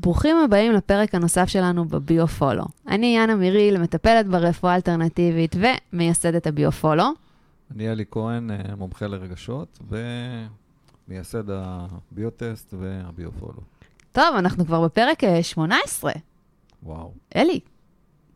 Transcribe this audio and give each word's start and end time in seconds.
ברוכים 0.00 0.36
הבאים 0.36 0.72
לפרק 0.72 1.14
הנוסף 1.14 1.48
שלנו 1.48 1.84
בביו-פולו. 1.84 2.64
אני 2.88 3.16
יאנה 3.16 3.34
מיריל, 3.34 3.78
מטפלת 3.78 4.26
ברפואה 4.26 4.72
האלטרנטיבית 4.72 5.56
ומייסדת 5.92 6.46
הביו-פולו. 6.46 7.04
אני 7.74 7.92
אלי 7.92 8.04
כהן, 8.10 8.50
אה, 8.50 8.76
מומחה 8.76 9.06
לרגשות 9.06 9.78
ומייסד 11.08 11.44
הביוטסט 11.50 12.74
והביו-פולו. 12.78 13.60
טוב, 14.12 14.34
אנחנו 14.38 14.66
כבר 14.66 14.84
בפרק 14.84 15.24
אה, 15.24 15.42
18. 15.42 16.12
וואו, 16.82 17.12
אלי, 17.36 17.60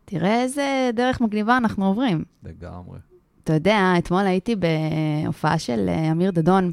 תראה 0.05 0.41
איזה 0.41 0.89
דרך 0.93 1.21
מגניבה 1.21 1.57
אנחנו 1.57 1.85
עוברים. 1.85 2.23
לגמרי. 2.43 2.99
אתה 3.43 3.53
יודע, 3.53 3.93
אתמול 3.97 4.25
הייתי 4.25 4.55
בהופעה 4.55 5.59
של 5.59 5.85
אה, 5.89 6.11
אמיר 6.11 6.31
דדון, 6.31 6.71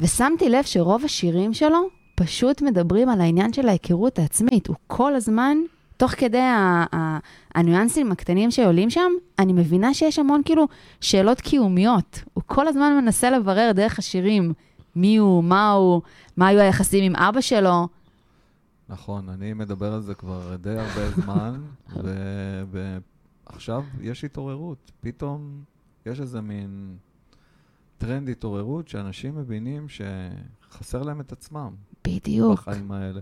ושמתי 0.00 0.48
לב 0.48 0.64
שרוב 0.64 1.04
השירים 1.04 1.54
שלו 1.54 1.99
פשוט 2.24 2.62
מדברים 2.62 3.08
על 3.08 3.20
העניין 3.20 3.52
של 3.52 3.68
ההיכרות 3.68 4.18
העצמית. 4.18 4.66
הוא 4.66 4.76
כל 4.86 5.14
הזמן, 5.14 5.56
תוך 5.96 6.10
כדי 6.10 6.38
ה- 6.38 6.84
ה- 6.94 7.18
הניואנסים 7.54 8.12
הקטנים 8.12 8.50
שעולים 8.50 8.90
שם, 8.90 9.10
אני 9.38 9.52
מבינה 9.52 9.94
שיש 9.94 10.18
המון 10.18 10.42
כאילו 10.44 10.66
שאלות 11.00 11.40
קיומיות. 11.40 12.22
הוא 12.34 12.42
כל 12.46 12.68
הזמן 12.68 12.98
מנסה 13.02 13.30
לברר 13.30 13.70
דרך 13.74 13.98
השירים 13.98 14.52
מי 14.96 15.16
הוא, 15.16 15.44
מה 15.44 15.72
הוא, 15.72 16.02
מה 16.36 16.46
היו 16.46 16.60
היחסים 16.60 17.04
עם 17.04 17.16
אבא 17.16 17.40
שלו. 17.40 17.88
נכון, 18.88 19.28
אני 19.28 19.52
מדבר 19.52 19.92
על 19.94 20.00
זה 20.00 20.14
כבר 20.14 20.56
די 20.56 20.78
הרבה 20.78 21.10
זמן, 21.22 21.60
ו- 22.04 22.62
ועכשיו 23.46 23.84
יש 24.00 24.24
התעוררות. 24.24 24.92
פתאום 25.00 25.62
יש 26.06 26.20
איזה 26.20 26.40
מין 26.40 26.96
טרנד 27.98 28.28
התעוררות 28.28 28.88
שאנשים 28.88 29.36
מבינים 29.36 29.86
שחסר 29.88 31.02
להם 31.02 31.20
את 31.20 31.32
עצמם 31.32 31.70
בדיוק, 32.04 32.52
בחיים 32.52 32.92
האלה. 32.92 33.20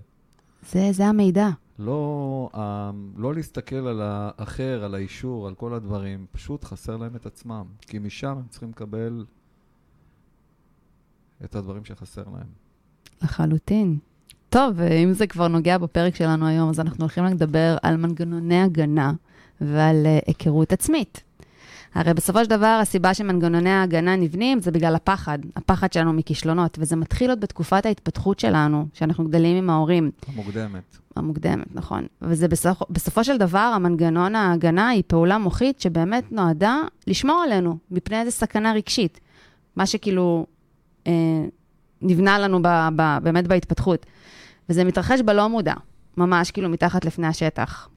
זה, 0.70 0.88
זה 0.92 1.06
המידע. 1.06 1.48
לא, 1.78 2.50
אה, 2.54 2.90
לא 3.16 3.34
להסתכל 3.34 3.76
על 3.86 4.00
האחר, 4.02 4.84
על 4.84 4.94
האישור, 4.94 5.48
על 5.48 5.54
כל 5.54 5.74
הדברים, 5.74 6.26
פשוט 6.32 6.64
חסר 6.64 6.96
להם 6.96 7.16
את 7.16 7.26
עצמם. 7.26 7.64
כי 7.80 7.98
משם 7.98 8.28
הם 8.28 8.46
צריכים 8.48 8.70
לקבל 8.70 9.24
את 11.44 11.54
הדברים 11.54 11.84
שחסר 11.84 12.24
להם. 12.24 12.46
לחלוטין. 13.22 13.98
טוב, 14.48 14.72
ואם 14.76 15.12
זה 15.12 15.26
כבר 15.26 15.48
נוגע 15.48 15.78
בפרק 15.78 16.14
שלנו 16.14 16.46
היום, 16.46 16.68
אז 16.68 16.80
אנחנו 16.80 17.00
הולכים 17.00 17.24
לדבר 17.24 17.76
על 17.82 17.96
מנגנוני 17.96 18.62
הגנה 18.62 19.12
ועל 19.60 20.06
uh, 20.06 20.24
היכרות 20.26 20.72
עצמית. 20.72 21.22
הרי 21.94 22.14
בסופו 22.14 22.44
של 22.44 22.50
דבר, 22.50 22.78
הסיבה 22.82 23.14
שמנגנוני 23.14 23.70
ההגנה 23.70 24.16
נבנים 24.16 24.60
זה 24.60 24.70
בגלל 24.70 24.94
הפחד, 24.94 25.38
הפחד 25.56 25.92
שלנו 25.92 26.12
מכישלונות, 26.12 26.78
וזה 26.80 26.96
מתחיל 26.96 27.30
עוד 27.30 27.40
בתקופת 27.40 27.86
ההתפתחות 27.86 28.40
שלנו, 28.40 28.86
שאנחנו 28.94 29.24
גדלים 29.24 29.56
עם 29.56 29.70
ההורים. 29.70 30.10
המוקדמת. 30.26 30.96
המוקדמת, 31.16 31.74
נכון. 31.74 32.06
וזה 32.22 32.48
בסופ... 32.48 32.82
בסופו 32.90 33.24
של 33.24 33.38
דבר, 33.38 33.72
המנגנון 33.74 34.34
ההגנה 34.34 34.88
היא 34.88 35.02
פעולה 35.06 35.38
מוחית 35.38 35.80
שבאמת 35.80 36.32
נועדה 36.32 36.76
לשמור 37.06 37.42
עלינו 37.44 37.78
מפני 37.90 38.20
איזו 38.20 38.30
סכנה 38.30 38.72
רגשית. 38.72 39.20
מה 39.76 39.86
שכאילו 39.86 40.46
אה, 41.06 41.12
נבנה 42.02 42.38
לנו 42.38 42.62
ב... 42.62 42.68
ב... 42.96 43.18
באמת 43.22 43.46
בהתפתחות. 43.46 44.06
וזה 44.68 44.84
מתרחש 44.84 45.20
בלא 45.20 45.48
מודע, 45.48 45.74
ממש 46.16 46.50
כאילו 46.50 46.68
מתחת 46.68 47.04
לפני 47.04 47.26
השטח. 47.26 47.88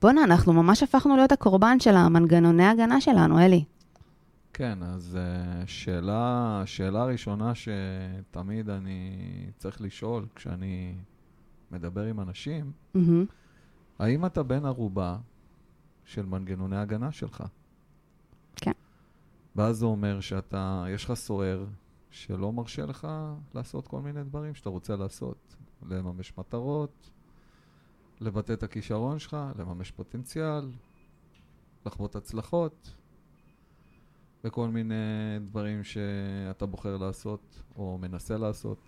בואנה, 0.00 0.24
אנחנו 0.24 0.52
ממש 0.52 0.82
הפכנו 0.82 1.16
להיות 1.16 1.32
הקורבן 1.32 1.80
של 1.80 1.94
המנגנוני 1.96 2.64
ההגנה 2.64 3.00
שלנו, 3.00 3.38
אלי. 3.38 3.64
כן, 4.52 4.82
אז 4.82 5.18
uh, 5.18 5.66
שאלה, 5.66 6.62
שאלה 6.66 7.04
ראשונה 7.04 7.52
שתמיד 7.54 8.70
אני 8.70 9.10
צריך 9.56 9.80
לשאול 9.80 10.26
כשאני 10.34 10.94
מדבר 11.70 12.04
עם 12.04 12.20
אנשים, 12.20 12.72
מהמם. 12.94 13.24
האם 13.98 14.26
אתה 14.26 14.42
בן 14.42 14.64
ערובה 14.64 15.16
של 16.04 16.26
מנגנוני 16.26 16.76
ההגנה 16.76 17.12
שלך? 17.12 17.42
כן. 18.56 18.72
ואז 19.56 19.76
זה 19.76 19.86
אומר 19.86 20.20
שאתה, 20.20 20.84
יש 20.88 21.04
לך 21.04 21.14
סוער 21.14 21.64
שלא 22.10 22.52
מרשה 22.52 22.86
לך 22.86 23.08
לעשות 23.54 23.88
כל 23.88 24.00
מיני 24.00 24.24
דברים 24.24 24.54
שאתה 24.54 24.68
רוצה 24.68 24.96
לעשות. 24.96 25.56
לממש 25.88 26.32
מטרות, 26.38 27.10
לבטא 28.20 28.52
את 28.52 28.62
הכישרון 28.62 29.18
שלך, 29.18 29.36
לממש 29.58 29.90
פוטנציאל, 29.90 30.70
לחוות 31.86 32.16
הצלחות, 32.16 32.94
וכל 34.44 34.68
מיני 34.68 34.94
דברים 35.40 35.84
שאתה 35.84 36.66
בוחר 36.66 36.96
לעשות 36.96 37.62
או 37.76 37.98
מנסה 38.00 38.38
לעשות. 38.38 38.78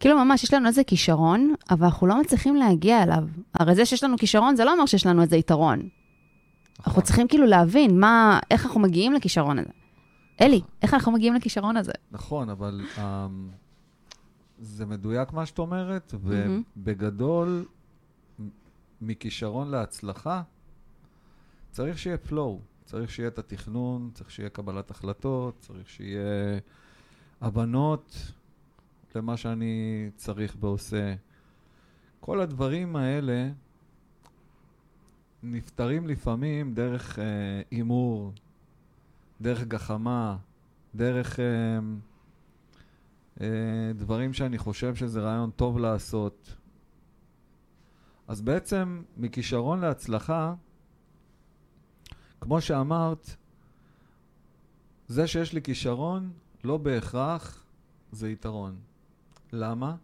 כאילו 0.00 0.24
ממש 0.24 0.44
יש 0.44 0.54
לנו 0.54 0.68
איזה 0.68 0.84
כישרון, 0.84 1.54
אבל 1.70 1.84
אנחנו 1.84 2.06
לא 2.06 2.20
מצליחים 2.20 2.56
להגיע 2.56 3.02
אליו. 3.02 3.24
הרי 3.54 3.74
זה 3.74 3.86
שיש 3.86 4.04
לנו 4.04 4.18
כישרון, 4.18 4.56
זה 4.56 4.64
לא 4.64 4.72
אומר 4.72 4.86
שיש 4.86 5.06
לנו 5.06 5.22
איזה 5.22 5.36
יתרון. 5.36 5.78
אנחנו 6.78 6.90
נכון? 6.90 7.04
צריכים 7.04 7.28
כאילו 7.28 7.46
להבין 7.46 8.00
מה, 8.00 8.40
איך 8.50 8.66
אנחנו 8.66 8.80
מגיעים 8.80 9.12
לכישרון 9.12 9.58
הזה. 9.58 9.70
אלי, 10.40 10.60
איך 10.82 10.94
אנחנו 10.94 11.12
מגיעים 11.12 11.34
לכישרון 11.34 11.76
הזה? 11.76 11.92
נכון, 12.12 12.48
אבל 12.50 12.80
um, 12.96 13.00
זה 14.58 14.86
מדויק 14.86 15.32
מה 15.32 15.46
שאת 15.46 15.58
אומרת. 15.58 16.14
ובגדול, 16.22 17.64
מכישרון 19.00 19.70
להצלחה, 19.70 20.42
צריך 21.70 21.98
שיהיה 21.98 22.16
flow, 22.28 22.60
צריך 22.84 23.10
שיהיה 23.10 23.28
את 23.28 23.38
התכנון, 23.38 24.10
צריך 24.14 24.30
שיהיה 24.30 24.48
קבלת 24.48 24.90
החלטות, 24.90 25.58
צריך 25.60 25.90
שיהיה 25.90 26.58
הבנות 27.40 28.32
למה 29.14 29.36
שאני 29.36 30.10
צריך 30.16 30.56
ועושה. 30.60 31.14
כל 32.20 32.40
הדברים 32.40 32.96
האלה 32.96 33.50
נפתרים 35.42 36.06
לפעמים 36.06 36.74
דרך 36.74 37.18
אה, 37.18 37.24
הימור, 37.70 38.32
דרך 39.40 39.64
גחמה, 39.64 40.36
דרך 40.94 41.40
אה, 41.40 41.78
אה, 43.40 43.92
דברים 43.94 44.32
שאני 44.32 44.58
חושב 44.58 44.94
שזה 44.94 45.20
רעיון 45.20 45.50
טוב 45.50 45.78
לעשות. 45.78 46.56
אז 48.28 48.40
בעצם 48.40 49.02
מכישרון 49.16 49.80
להצלחה, 49.80 50.54
כמו 52.40 52.60
שאמרת, 52.60 53.36
זה 55.08 55.26
שיש 55.26 55.52
לי 55.52 55.62
כישרון 55.62 56.32
לא 56.64 56.76
בהכרח 56.76 57.64
זה 58.12 58.30
יתרון. 58.30 58.76
למה? 59.52 59.96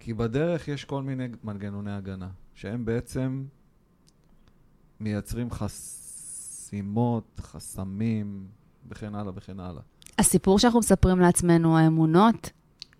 כי 0.00 0.14
בדרך 0.14 0.68
יש 0.68 0.84
כל 0.84 1.02
מיני 1.02 1.28
מנגנוני 1.44 1.92
הגנה, 1.92 2.28
שהם 2.54 2.84
בעצם 2.84 3.44
מייצרים 5.00 5.50
חסימות, 5.50 7.40
חסמים, 7.40 8.46
וכן 8.88 9.14
הלאה 9.14 9.32
וכן 9.34 9.60
הלאה. 9.60 9.82
הסיפור 10.18 10.58
שאנחנו 10.58 10.78
מספרים 10.78 11.20
לעצמנו, 11.20 11.78
האמונות 11.78 12.50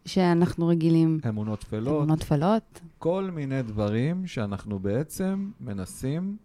שאנחנו 0.05 0.67
רגילים, 0.67 1.21
אמונות 1.29 1.61
טפלות, 1.61 1.97
אמונות 1.97 2.19
טפלות, 2.21 2.81
כל 2.99 3.31
מיני 3.33 3.63
דברים 3.63 4.27
שאנחנו 4.27 4.79
בעצם 4.79 5.51
מנסים 5.61 6.37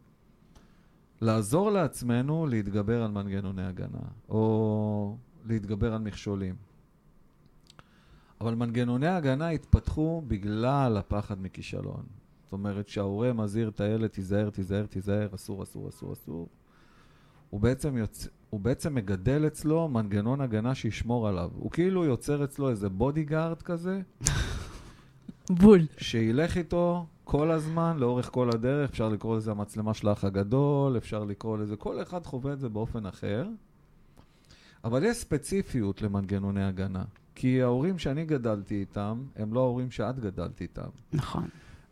לעזור 1.21 1.71
לעצמנו 1.71 2.47
להתגבר 2.47 3.03
על 3.03 3.11
מנגנוני 3.11 3.65
הגנה, 3.65 3.99
או 4.29 5.17
להתגבר 5.45 5.93
על 5.93 6.01
מכשולים. 6.01 6.55
אבל 8.41 8.55
מנגנוני 8.55 9.07
ההגנה 9.07 9.49
התפתחו 9.49 10.23
בגלל 10.27 10.97
הפחד 10.97 11.41
מכישלון. 11.41 12.03
זאת 12.43 12.53
אומרת 12.53 12.87
שההורה 12.87 13.33
מזהיר 13.33 13.69
את 13.69 13.79
הילד, 13.79 14.07
תיזהר, 14.07 14.49
תיזהר, 14.49 14.85
תיזהר, 14.85 15.27
אסור, 15.35 15.63
אסור, 15.63 15.89
אסור, 15.89 16.13
אסור. 16.13 16.47
הוא 17.49 17.61
בעצם, 17.61 17.97
יוצ... 17.97 18.27
הוא 18.49 18.59
בעצם 18.59 18.95
מגדל 18.95 19.47
אצלו 19.47 19.87
מנגנון 19.87 20.41
הגנה 20.41 20.75
שישמור 20.75 21.27
עליו. 21.27 21.49
הוא 21.55 21.71
כאילו 21.71 22.05
יוצר 22.05 22.43
אצלו 22.43 22.69
איזה 22.69 22.89
bodyguard 22.89 23.61
כזה, 23.61 24.01
בול. 25.49 25.79
שילך 25.97 26.57
איתו 26.57 27.05
כל 27.23 27.51
הזמן, 27.51 27.97
לאורך 27.97 28.29
כל 28.31 28.49
הדרך, 28.49 28.89
אפשר 28.89 29.09
לקרוא 29.09 29.37
לזה 29.37 29.51
המצלמה 29.51 29.93
של 29.93 30.07
האח 30.07 30.23
הגדול, 30.23 30.97
אפשר 30.97 31.23
לקרוא 31.23 31.57
לזה, 31.57 31.75
כל 31.75 32.01
אחד 32.01 32.25
חווה 32.25 32.53
את 32.53 32.59
זה 32.59 32.69
באופן 32.69 33.05
אחר, 33.05 33.47
אבל 34.83 35.03
יש 35.03 35.17
ספציפיות 35.17 36.01
למנגנוני 36.01 36.63
הגנה. 36.63 37.03
כי 37.35 37.61
ההורים 37.61 37.97
שאני 37.99 38.25
גדלתי 38.25 38.75
איתם, 38.75 39.23
הם 39.35 39.53
לא 39.53 39.59
ההורים 39.59 39.91
שאת 39.91 40.19
גדלת 40.19 40.61
איתם. 40.61 40.89
נכון. 41.13 41.47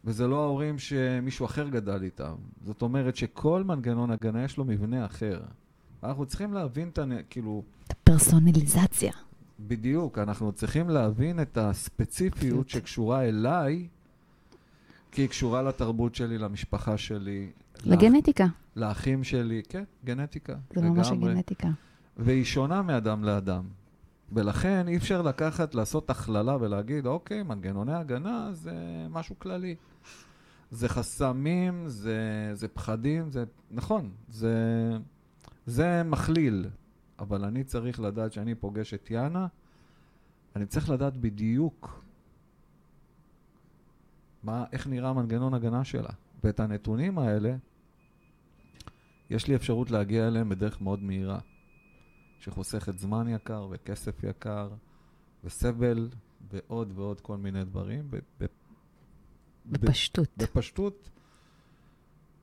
וזה 0.06 0.28
לא 0.28 0.44
ההורים 0.44 0.80
שמישהו 0.80 1.46
אחר 1.46 1.70
גדל 1.70 2.04
איתם. 2.04 2.36
זאת 2.66 2.82
אומרת 2.82 3.16
שכל 3.16 3.64
מנגנון 3.64 4.12
הגנה 4.12 4.44
יש 4.44 4.58
לו 4.58 4.66
מבנה 4.66 5.06
אחר. 5.06 5.40
אנחנו 6.04 6.26
צריכים 6.26 6.54
להבין 6.54 6.90
את 6.90 6.98
ה... 6.98 7.04
כאילו, 7.30 7.64
פרסונליזציה. 8.04 9.14
בדיוק, 9.60 10.18
אנחנו 10.18 10.52
צריכים 10.52 10.90
להבין 10.90 11.42
את 11.42 11.58
הספציפיות 11.58 12.70
שקשורה 12.70 13.24
אליי, 13.24 13.88
כי 15.12 15.22
היא 15.22 15.30
קשורה 15.30 15.62
לתרבות 15.62 16.16
שלי, 16.16 16.38
למשפחה 16.38 16.98
שלי. 16.98 17.50
לאח- 17.76 17.86
לגנטיקה. 17.88 18.46
לאחים 18.76 19.24
שלי, 19.24 19.62
כן, 19.70 19.84
גנטיקה. 20.06 20.56
זה 20.76 20.82
ממש 20.82 21.08
לגמרי. 21.08 21.32
הגנטיקה. 21.32 21.68
והיא 22.18 22.44
שונה 22.44 22.82
מאדם 22.82 23.24
לאדם. 23.24 23.64
ולכן 24.32 24.88
אי 24.88 24.98
אפשר 24.98 25.22
לקחת, 25.22 25.76
לעשות 25.76 26.10
הכללה 26.10 26.58
ולהגיד, 26.62 27.06
אוקיי, 27.06 27.44
מנגנוני 27.44 27.94
הגנה 27.94 28.50
זה 28.54 28.74
משהו 29.10 29.36
כללי. 29.40 29.76
זה 30.72 30.90
חסמים, 30.90 31.84
זה, 31.88 32.20
זה 32.54 32.68
פחדים, 32.68 33.30
זה... 33.32 33.44
נכון, 33.72 34.10
זה, 34.30 34.54
זה 35.68 36.04
מכליל. 36.04 36.70
אבל 37.20 37.46
אני 37.46 37.64
צריך 37.64 38.00
לדעת 38.00 38.34
שאני 38.34 38.56
פוגש 38.56 38.94
את 38.94 39.12
יאנה, 39.12 39.48
אני 40.56 40.66
צריך 40.66 40.90
לדעת 40.90 41.18
בדיוק 41.18 42.04
מה, 44.44 44.66
איך 44.72 44.88
נראה 44.88 45.14
מנגנון 45.14 45.54
הגנה 45.54 45.84
שלה. 45.84 46.10
ואת 46.44 46.60
הנתונים 46.60 47.20
האלה, 47.20 47.56
יש 49.30 49.48
לי 49.48 49.56
אפשרות 49.56 49.92
להגיע 49.92 50.28
אליהם 50.28 50.50
בדרך 50.50 50.82
מאוד 50.82 51.04
מהירה, 51.04 51.40
שחוסכת 52.40 52.98
זמן 53.00 53.28
יקר 53.28 53.68
וכסף 53.72 54.24
יקר 54.24 54.70
וסבל 55.44 56.10
ועוד 56.52 56.92
ועוד 56.96 57.22
כל 57.22 57.38
מיני 57.38 57.64
דברים. 57.64 58.08
ב- 58.10 58.18
ב- 58.40 58.46
בפשטות. 59.66 60.30
בפשטות 60.38 61.10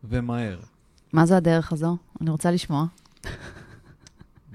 ומהר. 0.04 0.60
מה 1.12 1.26
זו 1.26 1.34
הדרך 1.34 1.72
הזו? 1.72 1.96
אני 2.20 2.30
רוצה 2.30 2.50
לשמוע. 2.50 2.86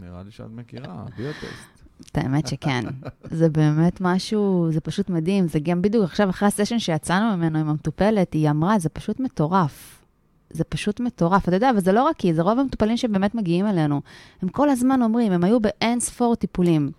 נראה 0.01 0.23
לי 0.23 0.31
שאת 0.31 0.51
מכירה, 0.51 1.05
ביוטסט. 1.17 1.79
את 2.11 2.17
האמת 2.17 2.47
שכן. 2.47 2.83
זה 3.23 3.49
באמת 3.49 4.01
משהו, 4.01 4.67
זה 4.71 4.81
פשוט 4.81 5.09
מדהים. 5.09 5.47
זה 5.47 5.59
גם 5.59 5.81
בדיוק 5.81 6.03
עכשיו, 6.03 6.29
אחרי 6.29 6.47
הסשן 6.47 6.79
שיצאנו 6.79 7.37
ממנו 7.37 7.59
עם 7.59 7.69
המטופלת, 7.69 8.33
היא 8.33 8.49
אמרה, 8.49 8.79
זה 8.79 8.89
פשוט 8.89 9.19
מטורף. 9.19 10.05
זה 10.49 10.63
פשוט 10.63 10.99
מטורף. 10.99 11.47
אתה 11.47 11.55
יודע, 11.55 11.71
וזה 11.77 11.91
לא 11.91 12.03
רק 12.03 12.19
היא, 12.19 12.33
זה 12.33 12.41
רוב 12.41 12.59
המטופלים 12.59 12.97
שבאמת 12.97 13.35
מגיעים 13.35 13.67
אלינו. 13.67 14.01
הם 14.41 14.49
כל 14.49 14.69
הזמן 14.69 15.01
אומרים, 15.01 15.31
הם 15.31 15.43
היו 15.43 15.59
באין 15.59 15.99
ספור 15.99 16.35
טיפולים. 16.35 16.91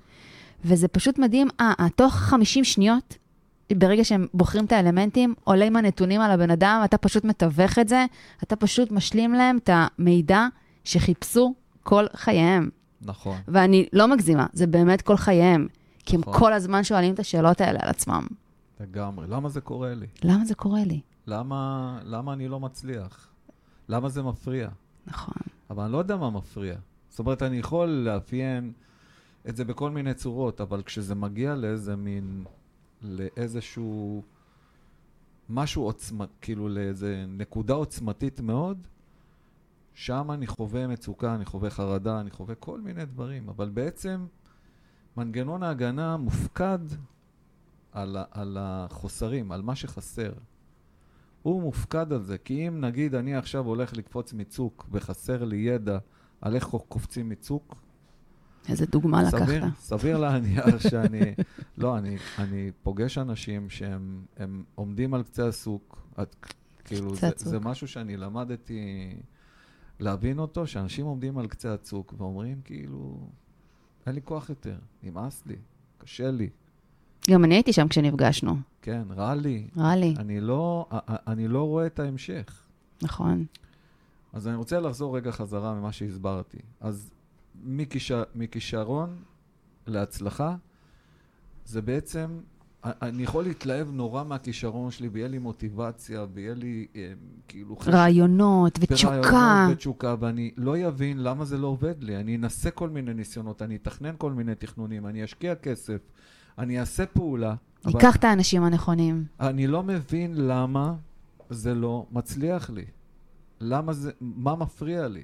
וזה 0.65 0.89
פשוט 0.89 1.19
מדהים, 1.19 1.49
אה, 1.61 1.73
אה, 1.81 1.89
תוך 1.89 2.15
50 2.15 2.65
שניות, 2.65 3.17
ברגע 3.73 4.05
שהם 4.05 4.27
בוחרים 4.35 4.65
את 4.65 4.73
האלמנטים, 4.73 5.35
עולה 5.45 5.65
עם 5.65 5.77
הנתונים 5.77 6.21
על 6.21 6.31
הבן 6.31 6.51
אדם, 6.51 6.83
אתה 6.85 6.99
פשוט 6.99 7.25
מתווך 7.25 7.79
את 7.79 7.89
זה, 7.89 8.07
אתה 8.43 8.57
פשוט 8.57 8.93
משלים 8.93 9.33
להם 9.33 9.57
את 9.57 9.71
המידע 9.73 10.47
שחיפשו 10.85 11.55
כל 11.91 12.05
חייהם. 12.17 12.71
נכון. 13.03 13.37
ואני 13.49 13.87
לא 13.93 14.09
מגזימה, 14.09 14.47
זה 14.53 14.67
באמת 14.67 15.03
כל 15.03 15.17
חייהם. 15.17 15.69
כי 16.07 16.17
הם 16.17 16.21
נכון. 16.21 16.39
כל 16.39 16.53
הזמן 16.53 16.85
שואלים 16.85 17.15
את 17.15 17.19
השאלות 17.19 17.61
האלה 17.61 17.79
על 17.83 17.89
עצמם. 17.89 18.27
לגמרי. 18.81 19.27
למה 19.29 19.49
זה 19.49 19.61
קורה 19.61 19.95
לי? 19.95 20.07
למה 20.23 20.45
זה 20.45 20.55
קורה 20.55 20.85
לי? 20.85 21.01
למה, 21.27 21.99
למה 22.05 22.33
אני 22.33 22.49
לא 22.49 22.61
מצליח? 22.61 23.29
למה 23.89 24.09
זה 24.09 24.23
מפריע? 24.23 24.69
נכון. 25.07 25.35
אבל 25.71 25.83
אני 25.83 25.93
לא 25.93 25.99
יודע 25.99 26.17
מה 26.17 26.31
מפריע. 26.31 26.75
זאת 27.09 27.19
אומרת, 27.19 27.43
אני 27.43 27.59
יכול 27.59 27.89
לאפיין 27.89 28.73
את 29.49 29.57
זה 29.57 29.65
בכל 29.65 29.91
מיני 29.91 30.15
צורות, 30.15 30.61
אבל 30.61 30.83
כשזה 30.83 31.15
מגיע 31.15 31.55
לאיזה 31.55 31.97
מין, 31.97 32.45
לאיזשהו 33.03 34.23
משהו 35.49 35.83
עוצמת, 35.83 36.29
כאילו 36.41 36.69
לאיזה 36.69 37.25
נקודה 37.29 37.75
עוצמתית 37.75 38.41
מאוד, 38.41 38.79
שם 39.95 40.31
אני 40.31 40.47
חווה 40.47 40.87
מצוקה, 40.87 41.35
אני 41.35 41.45
חווה 41.45 41.71
חרדה, 41.71 42.21
אני 42.21 42.31
חווה 42.31 42.55
כל 42.55 42.81
מיני 42.81 43.05
דברים. 43.05 43.49
אבל 43.49 43.69
בעצם 43.69 44.27
מנגנון 45.17 45.63
ההגנה 45.63 46.17
מופקד 46.17 46.79
על, 47.93 48.17
על 48.31 48.57
החוסרים, 48.61 49.53
על 49.53 49.63
מה 49.63 49.77
שחסר. 49.77 50.33
הוא 51.43 51.63
מופקד 51.63 52.13
על 52.13 52.23
זה, 52.23 52.39
כי 52.39 52.69
אם 52.69 52.81
נגיד 52.81 53.15
אני 53.15 53.37
עכשיו 53.37 53.67
הולך 53.67 53.97
לקפוץ 53.97 54.33
מצוק 54.33 54.87
וחסר 54.91 55.45
לי 55.45 55.57
ידע 55.57 55.99
על 56.41 56.55
איך 56.55 56.69
קופצים 56.89 57.29
מצוק, 57.29 57.77
איזה 58.69 58.87
דוגמה 58.87 59.23
לקחת. 59.23 59.39
סביר, 59.39 59.65
סביר 59.77 60.19
להניח 60.19 60.79
שאני... 60.91 61.35
לא, 61.79 61.99
אני, 61.99 62.17
אני 62.39 62.71
פוגש 62.83 63.19
אנשים 63.19 63.71
שהם 63.71 64.25
הם 64.37 64.65
עומדים 64.75 65.15
על 65.15 65.23
קצה 65.23 65.49
הסוק. 65.49 66.09
את, 66.23 66.37
כאילו, 66.85 67.11
קצה 67.11 67.21
זה, 67.21 67.29
הצוק. 67.29 67.49
זה 67.49 67.61
משהו 67.61 67.89
שאני 67.89 68.17
למדתי 68.17 69.13
להבין 70.01 70.39
אותו, 70.39 70.67
שאנשים 70.67 71.07
עומדים 71.07 71.39
על 71.39 71.47
קצה 71.47 71.75
הצוק 71.75 72.15
ואומרים, 72.19 72.61
כאילו, 72.65 73.29
אין 74.07 74.15
לי 74.15 74.21
כוח 74.25 74.49
יותר, 74.49 74.79
נמאס 75.03 75.43
לי, 75.47 75.57
קשה 75.99 76.31
לי, 76.31 76.49
גם 77.31 77.45
אני 77.45 77.55
הייתי 77.55 77.73
שם 77.73 77.89
כשנפגשנו, 77.89 78.57
כן, 78.83 79.03
רע 79.11 79.35
לי. 79.35 79.67
רע 79.77 79.97
לי, 79.97 80.15
אני 80.19 80.41
לא, 80.41 80.89
אני 81.09 81.49
לא 81.49 81.63
רואה 81.63 81.87
את 81.87 81.99
ההמשך. 81.99 82.63
נכון. 83.03 83.45
אז 84.33 84.49
אני 84.49 84.57
רוצה 84.57 84.81
לחזור 84.81 85.17
רגע 85.17 85.33
חזרה 85.33 85.75
ממה 85.75 85.93
שהסברתי. 85.93 86.59
אז 86.81 87.11
מכישר, 87.65 88.23
מכישרון 88.35 89.23
להצלחה, 89.87 90.57
זה 91.65 91.83
בעצם, 91.83 92.41
אני 92.85 93.23
יכול 93.23 93.45
להתלהב 93.45 93.91
נורא 93.91 94.25
מהכישרון 94.25 94.91
שלי, 94.91 95.09
ויהיה 95.09 95.29
לי 95.29 95.39
מוטיבציה, 95.39 96.27
ויהיה 96.35 96.55
לי 96.55 96.87
אה, 96.97 97.13
כאילו... 97.49 97.77
רעיונות 97.87 98.79
ותשוקה. 98.81 99.21
ברעיונות 99.21 99.73
ותשוקה, 99.73 100.15
ואני 100.21 100.51
לא 100.57 100.89
אבין 100.89 101.23
למה 101.23 101.45
זה 101.45 101.59
לא 101.59 101.67
עובד 101.67 102.03
לי. 102.03 102.17
אני 102.17 102.37
אנסה 102.37 102.71
כל 102.71 102.89
מיני 102.89 103.15
ניסיונות, 103.15 103.63
אני 103.63 103.77
אתכנן 103.77 104.15
כל 104.19 104.33
מיני 104.33 104.55
תכנונים, 104.55 105.07
אני 105.07 105.25
אשקיע 105.25 105.55
כסף, 105.55 105.99
אני 106.59 106.81
אעשה 106.81 107.07
פעולה. 107.07 107.55
ניקח 107.87 108.17
את 108.17 108.25
האנשים 108.25 108.63
הנכונים. 108.63 109.25
אני 109.41 109.67
לא 109.67 109.83
מבין 109.83 110.35
למה 110.35 110.95
זה 111.51 111.75
לא 111.75 112.07
מצליח 112.13 112.71
לי. 112.71 112.85
למה 113.61 113.93
זה, 113.93 114.11
מה 114.21 114.57
מפריע 114.57 115.09
לי? 115.09 115.23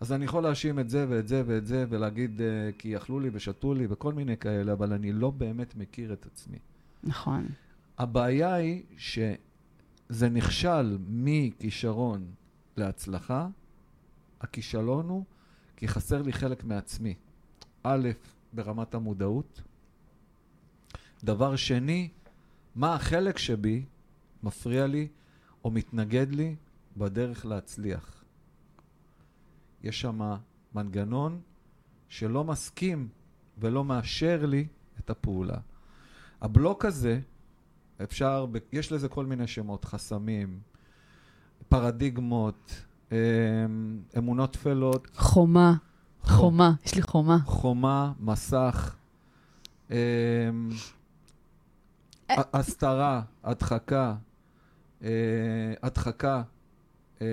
אז 0.00 0.12
אני 0.12 0.24
יכול 0.24 0.42
להאשים 0.42 0.78
את 0.78 0.90
זה 0.90 1.06
ואת 1.08 1.28
זה 1.28 1.42
ואת 1.46 1.66
זה, 1.66 1.84
ולהגיד 1.88 2.40
uh, 2.40 2.42
כי 2.78 2.96
אכלו 2.96 3.20
לי 3.20 3.30
ושתו 3.32 3.74
לי 3.74 3.86
וכל 3.90 4.12
מיני 4.12 4.36
כאלה, 4.36 4.72
אבל 4.72 4.92
אני 4.92 5.12
לא 5.12 5.30
באמת 5.30 5.76
מכיר 5.76 6.12
את 6.12 6.26
עצמי. 6.26 6.58
נכון. 7.02 7.46
הבעיה 7.98 8.54
היא 8.54 8.82
שזה 8.96 10.28
נכשל 10.30 10.98
מכישרון 11.08 12.30
להצלחה, 12.76 13.48
הכישלון 14.40 15.08
הוא 15.08 15.24
כי 15.76 15.88
חסר 15.88 16.22
לי 16.22 16.32
חלק 16.32 16.64
מעצמי. 16.64 17.14
א', 17.82 18.08
ברמת 18.52 18.94
המודעות. 18.94 19.62
דבר 21.24 21.56
שני, 21.56 22.08
מה 22.74 22.94
החלק 22.94 23.38
שבי 23.38 23.84
מפריע 24.42 24.86
לי 24.86 25.08
או 25.64 25.70
מתנגד 25.70 26.34
לי 26.34 26.56
בדרך 26.96 27.46
להצליח. 27.46 28.19
יש 29.82 30.00
שם 30.00 30.20
מנגנון 30.74 31.40
שלא 32.08 32.44
מסכים 32.44 33.08
ולא 33.58 33.84
מאשר 33.84 34.46
לי 34.46 34.66
את 34.98 35.10
הפעולה. 35.10 35.58
הבלוק 36.40 36.84
הזה, 36.84 37.20
אפשר, 38.02 38.46
יש 38.72 38.92
לזה 38.92 39.08
כל 39.08 39.26
מיני 39.26 39.46
שמות, 39.46 39.84
חסמים, 39.84 40.60
פרדיגמות, 41.68 42.84
אמ, 43.12 43.16
אמונות 44.18 44.52
טפלות, 44.52 45.08
חומה, 45.14 45.74
חום. 46.22 46.36
חומה, 46.36 46.72
יש 46.84 46.94
לי 46.94 47.02
חומה. 47.02 47.38
חומה, 47.44 48.12
מסך, 48.20 48.96
אמ, 49.90 49.96
אה. 52.30 52.42
הסתרה, 52.52 53.22
הדחקה, 53.44 54.14
אה, 55.02 55.08
הדחקה, 55.82 56.42
אמ, 57.20 57.26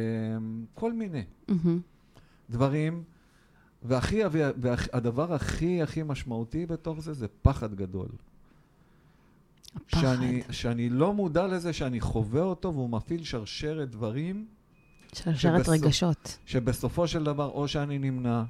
כל 0.74 0.94
מיני 0.94 1.24
מהמם. 1.48 1.80
דברים. 2.50 3.04
והכי, 3.84 4.22
והדבר 4.58 5.34
הכי 5.34 5.82
הכי 5.82 6.04
משמעותי 6.04 6.66
בתוך 6.66 7.00
זה, 7.00 7.14
זה 7.14 7.28
פחד 7.42 7.76
גדול. 7.76 8.08
הפחד. 9.76 10.02
שאני, 10.02 10.44
שאני 10.52 10.90
לא 10.90 11.14
מודע 11.14 11.48
לזה 11.48 11.74
שאני 11.74 12.02
חווה 12.02 12.42
אותו 12.42 12.74
והוא 12.74 12.90
מפעיל 12.90 13.24
שרשרת 13.24 13.90
דברים 13.90 14.48
שרשרת 15.14 15.66
שבסוף- 15.66 15.70
רגשות. 15.84 16.38
שבסופו 16.46 17.08
של 17.08 17.24
דבר 17.24 17.50
או 17.50 17.68
שאני 17.68 17.98
נמנע, 18.00 18.44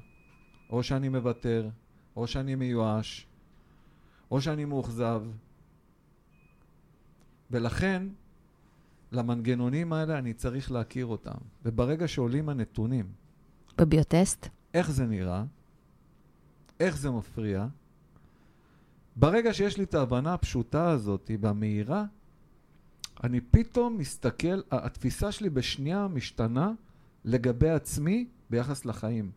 או 0.70 0.82
שאני 0.82 1.08
מוותר, 1.08 1.68
או 2.16 2.26
שאני 2.26 2.54
מיואש, 2.54 3.26
או 4.30 4.40
שאני 4.40 4.64
מאוכזב. 4.64 5.22
ולכן, 7.50 8.02
למנגנונים 9.12 9.92
האלה 9.92 10.18
אני 10.18 10.34
צריך 10.34 10.72
להכיר 10.72 11.06
אותם. 11.06 11.38
וברגע 11.64 12.08
שעולים 12.08 12.48
הנתונים, 12.48 13.12
בביוטסט? 13.78 14.48
איך 14.74 14.90
זה 14.90 15.06
נראה, 15.06 15.44
איך 16.80 16.96
זה 16.96 17.10
מפריע, 17.10 17.66
ברגע 19.16 19.54
שיש 19.54 19.76
לי 19.76 19.84
את 19.84 19.94
ההבנה 19.94 20.34
הפשוטה 20.34 20.90
הזאת 20.90 21.30
והמהירה, 21.40 22.04
אני 23.24 23.40
פתאום 23.40 23.98
מסתכל, 23.98 24.60
התפיסה 24.70 25.32
שלי 25.32 25.50
בשנייה 25.50 26.08
משתנה 26.08 26.72
לגבי 27.24 27.70
עצמי 27.70 28.28
ביחס 28.50 28.84
לחיים, 28.84 29.30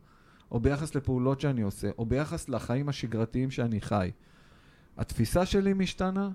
או 0.52 0.60
ביחס 0.60 0.96
לפעולות 0.96 1.42
שאני 1.42 1.62
עושה, 1.62 1.90
או 1.98 2.06
ביחס 2.06 2.50
לחיים 2.50 2.90
השגרתיים 2.90 3.52
שאני 3.52 3.82
חי. 3.82 4.12
התפיסה 4.98 5.46
שלי 5.46 5.74
משתנה, 5.74 6.30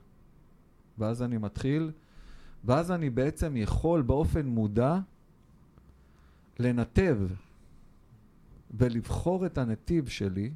ואז 0.99 1.23
אני 1.23 1.39
מתחיל, 1.39 1.91
ואז 2.65 2.91
אני 2.91 3.11
בעצם 3.11 3.57
יכול 3.57 4.03
באופן 4.03 4.47
מודע 4.47 4.99
לנתב 6.59 7.19
ולבחור 8.77 9.47
את 9.47 9.59
הנתיב 9.59 10.09
שלי 10.09 10.51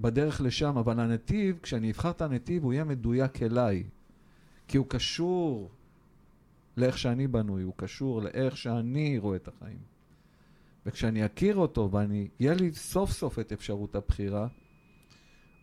בדרך 0.00 0.40
לשם, 0.40 0.78
אבל 0.78 1.00
הנתיב, 1.00 1.58
כשאני 1.62 1.90
אבחר 1.90 2.10
את 2.10 2.22
הנתיב, 2.22 2.64
הוא 2.64 2.72
יהיה 2.72 2.84
מדויק 2.84 3.42
אליי. 3.42 3.84
כי 4.68 4.78
הוא 4.78 4.86
קשור 4.88 5.70
לאיך 6.76 6.98
שאני 6.98 7.26
בנוי, 7.26 7.62
הוא 7.62 7.74
קשור 7.76 8.22
לאיך 8.22 8.56
שאני 8.56 9.18
רואה 9.18 9.36
את 9.36 9.48
החיים. 9.48 9.78
וכשאני 10.86 11.26
אכיר 11.26 11.56
אותו 11.56 11.90
ואני, 11.92 12.28
יהיה 12.40 12.54
לי 12.54 12.72
סוף 12.72 13.10
סוף 13.10 13.38
את 13.38 13.52
אפשרות 13.52 13.94
הבחירה, 13.94 14.48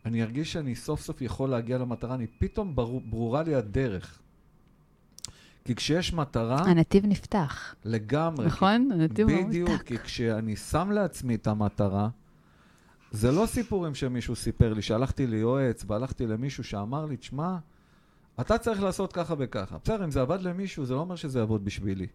אני 0.06 0.24
ארגיש 0.24 0.54
שאני 0.54 0.76
סוף 0.76 1.02
סוף 1.02 1.22
יכול 1.22 1.50
להגיע 1.50 1.78
למטרה, 1.78 2.16
אני 2.16 2.28
פתאום 2.28 2.76
ברור, 2.76 3.02
ברורה 3.02 3.44
לי 3.44 3.56
הדרך. 3.56 4.22
כי 5.66 5.76
כשיש 5.76 6.14
מטרה... 6.14 6.58
הנתיב 6.58 7.06
נפתח. 7.06 7.76
לגמרי. 7.86 8.46
נכון? 8.46 8.90
הנתיב 8.92 9.30
הוא 9.30 9.48
בדיוק, 9.48 9.82
כי 9.82 9.98
כשאני 9.98 10.56
שם 10.56 10.92
לעצמי 10.92 11.36
את 11.36 11.48
המטרה, 11.48 12.10
זה 13.12 13.32
לא 13.32 13.46
סיפורים 13.46 13.96
שמישהו 13.96 14.36
סיפר 14.36 14.74
לי, 14.74 14.82
שהלכתי 14.82 15.28
ליועץ 15.28 15.84
והלכתי 15.88 16.28
למישהו 16.28 16.64
שאמר 16.64 17.06
לי, 17.06 17.18
תשמע, 17.18 17.58
אתה 18.42 18.58
צריך 18.58 18.84
לעשות 18.84 19.14
ככה 19.14 19.34
וככה. 19.38 19.78
בסדר, 19.84 20.04
אם 20.06 20.12
זה 20.12 20.22
עבד 20.22 20.42
למישהו, 20.42 20.86
זה 20.86 20.94
לא 20.94 21.00
אומר 21.00 21.16
שזה 21.16 21.40
יעבוד 21.40 21.66
בשבילי. 21.66 22.08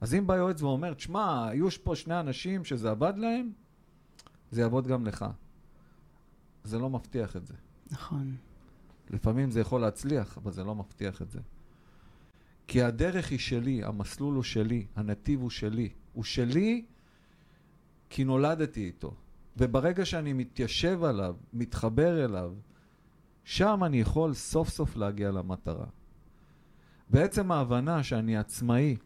אז 0.00 0.14
אם 0.14 0.26
בא 0.26 0.36
יועץ 0.36 0.62
ואומר, 0.62 0.94
תשמע, 0.94 1.48
היו 1.48 1.70
פה 1.84 1.96
שני 1.96 2.20
אנשים 2.20 2.64
שזה 2.64 2.90
עבד 2.90 3.12
להם, 3.16 3.50
זה 4.50 4.60
יעבוד 4.60 4.86
גם 4.86 5.06
לך. 5.06 5.24
זה 6.64 6.78
לא 6.78 6.90
מבטיח 6.90 7.36
את 7.36 7.46
זה. 7.46 7.54
נכון. 7.90 8.36
לפעמים 9.10 9.50
זה 9.50 9.60
יכול 9.60 9.80
להצליח, 9.80 10.38
אבל 10.38 10.52
זה 10.52 10.64
לא 10.64 10.74
מבטיח 10.74 11.22
את 11.22 11.30
זה. 11.30 11.40
כי 12.66 12.82
הדרך 12.82 13.30
היא 13.30 13.38
שלי, 13.38 13.84
המסלול 13.84 14.34
הוא 14.34 14.42
שלי, 14.42 14.86
הנתיב 14.96 15.40
הוא 15.40 15.50
שלי. 15.50 15.88
הוא 16.12 16.24
שלי 16.24 16.84
כי 18.10 18.24
נולדתי 18.24 18.84
איתו. 18.84 19.14
וברגע 19.56 20.04
שאני 20.04 20.32
מתיישב 20.32 21.04
עליו, 21.04 21.36
מתחבר 21.52 22.24
אליו, 22.24 22.54
שם 23.44 23.80
אני 23.84 24.00
יכול 24.00 24.34
סוף 24.34 24.68
סוף 24.68 24.96
להגיע 24.96 25.30
למטרה. 25.30 25.86
בעצם 27.08 27.52
ההבנה 27.52 28.02
שאני 28.02 28.36
עצמאי 28.36 28.96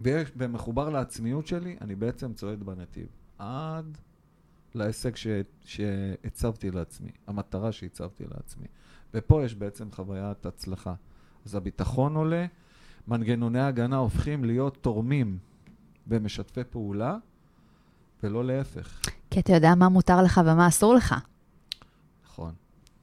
ומחובר 0.00 0.90
לעצמיות 0.90 1.46
שלי, 1.46 1.76
אני 1.80 1.94
בעצם 1.94 2.34
צועד 2.34 2.62
בנתיב. 2.62 3.06
עד 3.38 3.98
להישג. 4.74 5.10
שהצבתי 5.64 6.70
לעצמי, 6.70 7.10
המטרה 7.26 7.72
שהצבתי 7.72 8.24
לעצמי. 8.34 8.66
ופה 9.14 9.44
יש 9.44 9.54
בעצם 9.54 9.88
חוויית 9.92 10.46
הצלחה. 10.46 10.94
אז 11.46 11.54
הביטחון 11.54 12.16
עולה, 12.16 12.46
מנגנוני 13.08 13.60
הגנה 13.60 13.96
הופכים 13.96 14.44
להיות 14.44 14.76
תורמים 14.80 15.38
ומשתפי 16.06 16.64
פעולה, 16.70 17.16
ולא 18.22 18.44
להפך. 18.44 19.00
כי 19.30 19.40
אתה 19.40 19.52
יודע 19.52 19.74
מה 19.74 19.88
מותר 19.88 20.22
לך 20.22 20.40
ומה 20.44 20.68
אסור 20.68 20.94
לך. 20.94 21.14
נכון. 22.24 22.52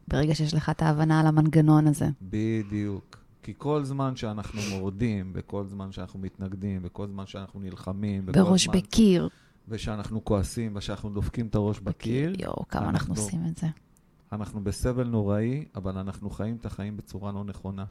ברגע 0.07 0.35
שיש 0.35 0.53
לך 0.53 0.69
את 0.69 0.81
ההבנה 0.81 1.19
על 1.19 1.27
המנגנון 1.27 1.87
הזה. 1.87 2.05
בדיוק. 2.21 3.17
כי 3.43 3.53
כל 3.57 3.83
זמן 3.83 4.15
שאנחנו 4.15 4.61
מורדים, 4.69 5.31
וכל 5.35 5.65
זמן 5.65 5.91
שאנחנו 5.91 6.19
מתנגדים, 6.19 6.81
וכל 6.83 7.07
זמן 7.07 7.25
שאנחנו 7.25 7.59
נלחמים, 7.59 8.25
בראש 8.25 8.65
זמן... 8.65 8.77
בקיר. 8.77 9.29
ושאנחנו 9.67 10.25
כועסים, 10.25 10.75
ושאנחנו 10.75 11.09
דופקים 11.09 11.47
את 11.47 11.55
הראש 11.55 11.79
בקיר. 11.79 12.31
בקיר, 12.31 12.45
יואו, 12.45 12.67
כמה 12.69 12.89
אנחנו, 12.89 13.13
אנחנו 13.13 13.23
עושים 13.23 13.45
את 13.49 13.57
זה. 13.57 13.67
אנחנו 14.31 14.63
בסבל 14.63 15.07
נוראי, 15.07 15.65
אבל 15.75 15.97
אנחנו 15.97 16.29
חיים 16.29 16.55
את 16.55 16.65
החיים 16.65 16.97
בצורה 16.97 17.31
לא 17.31 17.43
נכונה. 17.43 17.85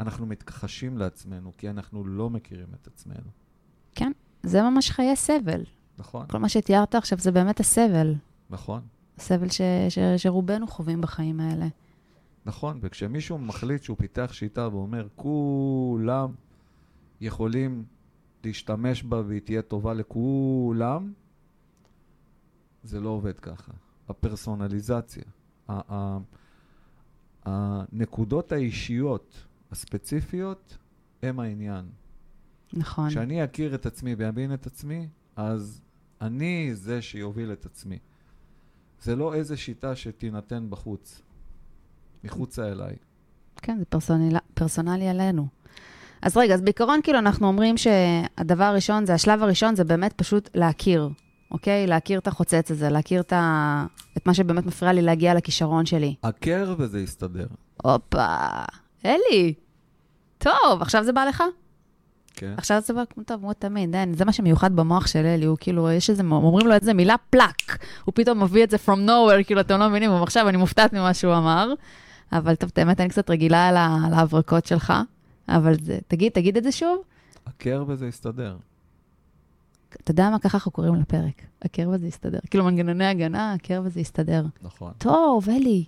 אנחנו 0.00 0.26
מתכחשים 0.26 0.98
לעצמנו, 0.98 1.52
כי 1.58 1.70
אנחנו 1.70 2.04
לא 2.04 2.30
מכירים 2.30 2.68
את 2.80 2.86
עצמנו. 2.86 3.30
כן, 3.94 4.12
זה 4.42 4.62
ממש 4.62 4.90
חיי 4.90 5.16
סבל. 5.16 5.64
נכון. 5.98 6.26
כל 6.26 6.38
מה 6.38 6.48
שתיארת 6.48 6.94
עכשיו 6.94 7.18
זה 7.18 7.32
באמת 7.32 7.60
הסבל. 7.60 8.14
נכון. 8.50 8.80
הסבל 9.18 9.48
ש, 9.48 9.60
ש, 9.88 9.98
שרובנו 10.16 10.66
חווים 10.66 11.00
בחיים 11.00 11.40
האלה. 11.40 11.66
נכון, 12.46 12.78
וכשמישהו 12.82 13.38
מחליט 13.38 13.82
שהוא 13.82 13.96
פיתח 13.96 14.30
שיטה 14.32 14.68
ואומר, 14.72 15.08
כולם 15.16 16.32
יכולים 17.20 17.84
להשתמש 18.44 19.02
בה 19.02 19.22
והיא 19.26 19.40
תהיה 19.40 19.62
טובה 19.62 19.94
לכולם, 19.94 21.12
זה 22.82 23.00
לא 23.00 23.08
עובד 23.08 23.40
ככה. 23.40 23.72
הפרסונליזציה, 24.08 25.24
הנקודות 27.44 28.52
האישיות 28.52 29.46
הספציפיות 29.70 30.78
הם 31.22 31.40
העניין. 31.40 31.84
נכון. 32.72 33.08
כשאני 33.08 33.44
אכיר 33.44 33.74
את 33.74 33.86
עצמי 33.86 34.14
ואבין 34.18 34.54
את 34.54 34.66
עצמי, 34.66 35.08
אז 35.36 35.80
אני 36.20 36.70
זה 36.72 37.02
שיוביל 37.02 37.52
את 37.52 37.66
עצמי. 37.66 37.98
זה 39.02 39.16
לא 39.16 39.34
איזה 39.34 39.56
שיטה 39.56 39.96
שתינתן 39.96 40.66
בחוץ, 40.70 41.22
מחוצה 42.24 42.72
אליי. 42.72 42.96
כן, 43.56 43.78
זה 43.78 43.84
פרסונל... 43.84 44.36
פרסונלי 44.54 45.08
עלינו. 45.08 45.46
אז 46.22 46.36
רגע, 46.36 46.54
אז 46.54 46.60
בעיקרון 46.60 47.00
כאילו 47.02 47.18
אנחנו 47.18 47.46
אומרים 47.46 47.76
שהדבר 47.76 48.64
הראשון, 48.64 49.06
זה 49.06 49.14
השלב 49.14 49.42
הראשון, 49.42 49.76
זה 49.76 49.84
באמת 49.84 50.12
פשוט 50.12 50.50
להכיר, 50.54 51.08
אוקיי? 51.52 51.86
להכיר 51.86 52.18
את 52.18 52.26
החוצץ 52.26 52.70
הזה, 52.70 52.88
להכיר 52.88 53.20
את, 53.20 53.32
ה... 53.32 53.86
את 54.16 54.26
מה 54.26 54.34
שבאמת 54.34 54.66
מפריע 54.66 54.92
לי 54.92 55.02
להגיע 55.02 55.34
לכישרון 55.34 55.86
שלי. 55.86 56.14
הכר 56.22 56.74
וזה 56.78 57.00
יסתדר. 57.00 57.46
הופה, 57.82 58.36
אלי, 59.04 59.54
טוב, 60.38 60.82
עכשיו 60.82 61.04
זה 61.04 61.12
בא 61.12 61.24
לך? 61.24 61.42
כן. 62.34 62.54
עכשיו 62.56 62.80
זה 62.80 62.94
בא 62.94 63.02
כמו 63.14 63.22
טוב, 63.22 63.40
כמו 63.40 63.52
תמיד, 63.52 63.94
אין, 63.94 64.14
זה 64.14 64.24
מה 64.24 64.32
שמיוחד 64.32 64.76
במוח 64.76 65.06
של 65.06 65.18
אלי, 65.26 65.44
הוא 65.44 65.56
כאילו, 65.60 65.90
יש 65.90 66.10
איזה, 66.10 66.22
אומרים 66.22 66.66
לו 66.66 66.74
איזה 66.74 66.94
מילה 66.94 67.14
פלאק, 67.30 67.84
הוא 68.04 68.12
פתאום 68.14 68.42
מביא 68.42 68.64
את 68.64 68.70
זה 68.70 68.76
from 68.86 69.08
nowhere, 69.08 69.44
כאילו, 69.46 69.60
אתם 69.60 69.78
לא 69.78 69.88
מבינים, 69.88 70.10
עכשיו 70.10 70.48
אני 70.48 70.56
מופתעת 70.56 70.92
ממה 70.92 71.14
שהוא 71.14 71.34
אמר, 71.34 71.72
אבל 72.32 72.54
טוב, 72.54 72.70
באמת 72.76 73.00
אני 73.00 73.08
קצת 73.08 73.30
רגילה 73.30 73.68
על 73.68 73.76
ההברקות 74.14 74.66
שלך, 74.66 74.92
אבל 75.48 75.74
זה, 75.80 75.98
תגיד, 76.08 76.32
תגיד 76.32 76.56
את 76.56 76.64
זה 76.64 76.72
שוב. 76.72 76.98
הכר 77.46 77.84
וזה 77.88 78.06
יסתדר. 78.06 78.56
אתה 80.00 80.10
יודע 80.10 80.30
מה? 80.30 80.38
ככה 80.38 80.56
אנחנו 80.58 80.70
קוראים 80.70 80.94
לפרק. 80.94 81.42
הכר 81.62 81.88
וזה 81.92 82.06
יסתדר. 82.06 82.38
כאילו, 82.50 82.64
מנגנוני 82.64 83.06
הגנה, 83.06 83.52
הכר 83.52 83.80
וזה 83.84 84.00
יסתדר. 84.00 84.44
נכון. 84.62 84.92
טוב, 84.98 85.48
אלי. 85.48 85.84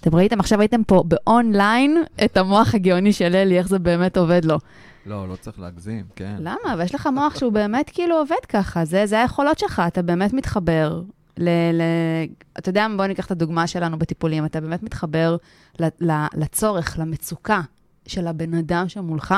אתם 0.00 0.14
ראיתם, 0.14 0.40
עכשיו 0.40 0.60
הייתם 0.60 0.84
פה 0.84 1.04
באונליין 1.06 2.02
את 2.24 2.36
המוח 2.36 2.74
הגאוני 2.74 3.12
של 3.12 3.34
אלי, 3.36 3.58
איך 3.58 3.68
זה 3.68 3.78
באמת 3.78 4.16
עובד 4.16 4.44
לו. 4.44 4.58
לא, 5.06 5.28
לא 5.28 5.36
צריך 5.36 5.60
להגזים, 5.60 6.04
כן. 6.16 6.36
למה? 6.38 6.74
אבל 6.74 6.82
יש 6.82 6.94
לך 6.94 7.06
מוח 7.06 7.38
שהוא 7.38 7.52
באמת 7.52 7.90
כאילו 7.90 8.16
עובד 8.18 8.44
ככה, 8.48 8.84
זה, 8.84 9.06
זה 9.06 9.20
היכולות 9.20 9.58
שלך, 9.58 9.82
אתה 9.86 10.02
באמת 10.02 10.32
מתחבר 10.32 11.02
ל... 11.36 11.48
ל... 11.72 11.82
אתה 12.58 12.68
יודע, 12.68 12.86
בוא 12.96 13.06
ניקח 13.06 13.26
את 13.26 13.30
הדוגמה 13.30 13.66
שלנו 13.66 13.98
בטיפולים, 13.98 14.44
אתה 14.44 14.60
באמת 14.60 14.82
מתחבר 14.82 15.36
ל, 15.80 15.84
ל, 16.00 16.26
לצורך, 16.34 16.98
למצוקה 16.98 17.60
של 18.06 18.26
הבן 18.26 18.54
אדם 18.54 18.88
שמולך, 18.88 19.34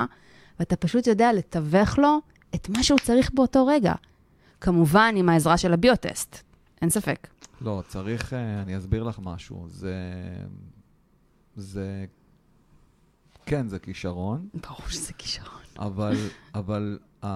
ואתה 0.60 0.76
פשוט 0.76 1.06
יודע 1.06 1.32
לתווך 1.32 1.98
לו 1.98 2.20
את 2.54 2.68
מה 2.68 2.82
שהוא 2.82 2.98
צריך 2.98 3.30
באותו 3.34 3.66
רגע. 3.66 3.94
כמובן, 4.60 5.14
עם 5.16 5.28
העזרה 5.28 5.58
של 5.58 5.72
הביוטסט, 5.72 6.42
אין 6.82 6.90
ספק. 6.90 7.28
לא, 7.60 7.82
צריך, 7.88 8.32
אה, 8.32 8.62
אני 8.62 8.76
אסביר 8.76 9.02
לך 9.02 9.18
משהו. 9.22 9.66
זה... 9.68 9.94
זה... 11.56 12.04
כן, 13.46 13.68
זה 13.68 13.78
כישרון. 13.78 14.48
ברור 14.54 14.88
שזה 14.88 15.12
כישרון. 15.12 15.60
אבל, 15.78 16.16
אבל 16.54 16.98
um, 17.22 17.26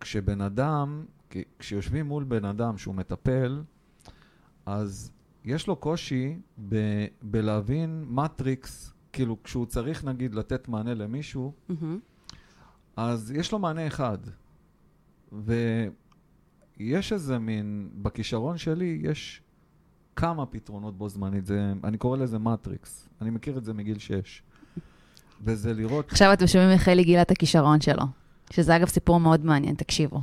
כשבן 0.00 0.40
אדם, 0.40 1.04
כשיושבים 1.58 2.06
מול 2.06 2.24
בן 2.24 2.44
אדם 2.44 2.78
שהוא 2.78 2.94
מטפל, 2.94 3.62
אז 4.66 5.10
יש 5.44 5.66
לו 5.66 5.76
קושי 5.76 6.38
ב- 6.68 7.06
בלהבין 7.22 8.04
מטריקס, 8.08 8.92
כאילו, 9.12 9.42
כשהוא 9.42 9.66
צריך, 9.66 10.04
נגיד, 10.04 10.34
לתת 10.34 10.68
מענה 10.68 10.94
למישהו, 10.94 11.52
mm-hmm. 11.70 12.34
אז 12.96 13.32
יש 13.36 13.52
לו 13.52 13.58
מענה 13.58 13.86
אחד. 13.86 14.18
ויש 16.78 17.12
איזה 17.12 17.38
מין, 17.38 17.88
בכישרון 17.94 18.58
שלי, 18.58 19.00
יש 19.02 19.42
כמה 20.16 20.46
פתרונות 20.46 20.98
בו 20.98 21.08
זמנית. 21.08 21.46
זה, 21.46 21.72
אני 21.84 21.98
קורא 21.98 22.16
לזה 22.16 22.38
מטריקס. 22.38 23.08
אני 23.20 23.30
מכיר 23.30 23.58
את 23.58 23.64
זה 23.64 23.72
מגיל 23.72 23.98
6. 23.98 24.42
וזה 25.42 25.74
לראות... 25.74 26.12
עכשיו 26.12 26.32
אתם 26.32 26.46
שומעים 26.46 26.70
איך 26.70 26.88
אלי 26.88 27.04
גילה 27.04 27.22
את 27.22 27.30
הכישרון 27.30 27.80
שלו, 27.80 28.04
שזה 28.50 28.76
אגב 28.76 28.88
סיפור 28.88 29.20
מאוד 29.20 29.44
מעניין, 29.44 29.74
תקשיבו. 29.74 30.20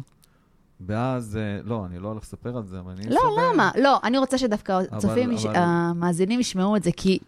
ואז, 0.88 1.38
אה, 1.38 1.62
לא, 1.64 1.86
אני 1.86 2.00
לא 2.00 2.08
הולך 2.08 2.24
לספר 2.24 2.58
על 2.58 2.66
זה, 2.66 2.80
אבל 2.80 2.92
אני 2.92 3.10
לא, 3.10 3.16
אספר. 3.16 3.54
למה? 3.54 3.72
לא, 3.82 4.00
אני 4.04 4.18
רוצה 4.18 4.38
שדווקא 4.38 4.80
הצופים, 4.92 5.32
אבל... 5.32 5.56
המאזינים 5.56 6.40
ישמעו 6.40 6.76
את 6.76 6.84
זה, 6.84 6.92
כי 6.98 7.20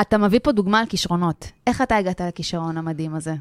אתה 0.00 0.18
מביא 0.18 0.40
פה 0.42 0.52
דוגמה 0.52 0.80
על 0.80 0.86
כישרונות. 0.86 1.50
איך 1.66 1.82
אתה 1.82 1.96
הגעת 1.96 2.20
לכישרון 2.20 2.76
המדהים 2.76 3.14
הזה? 3.14 3.34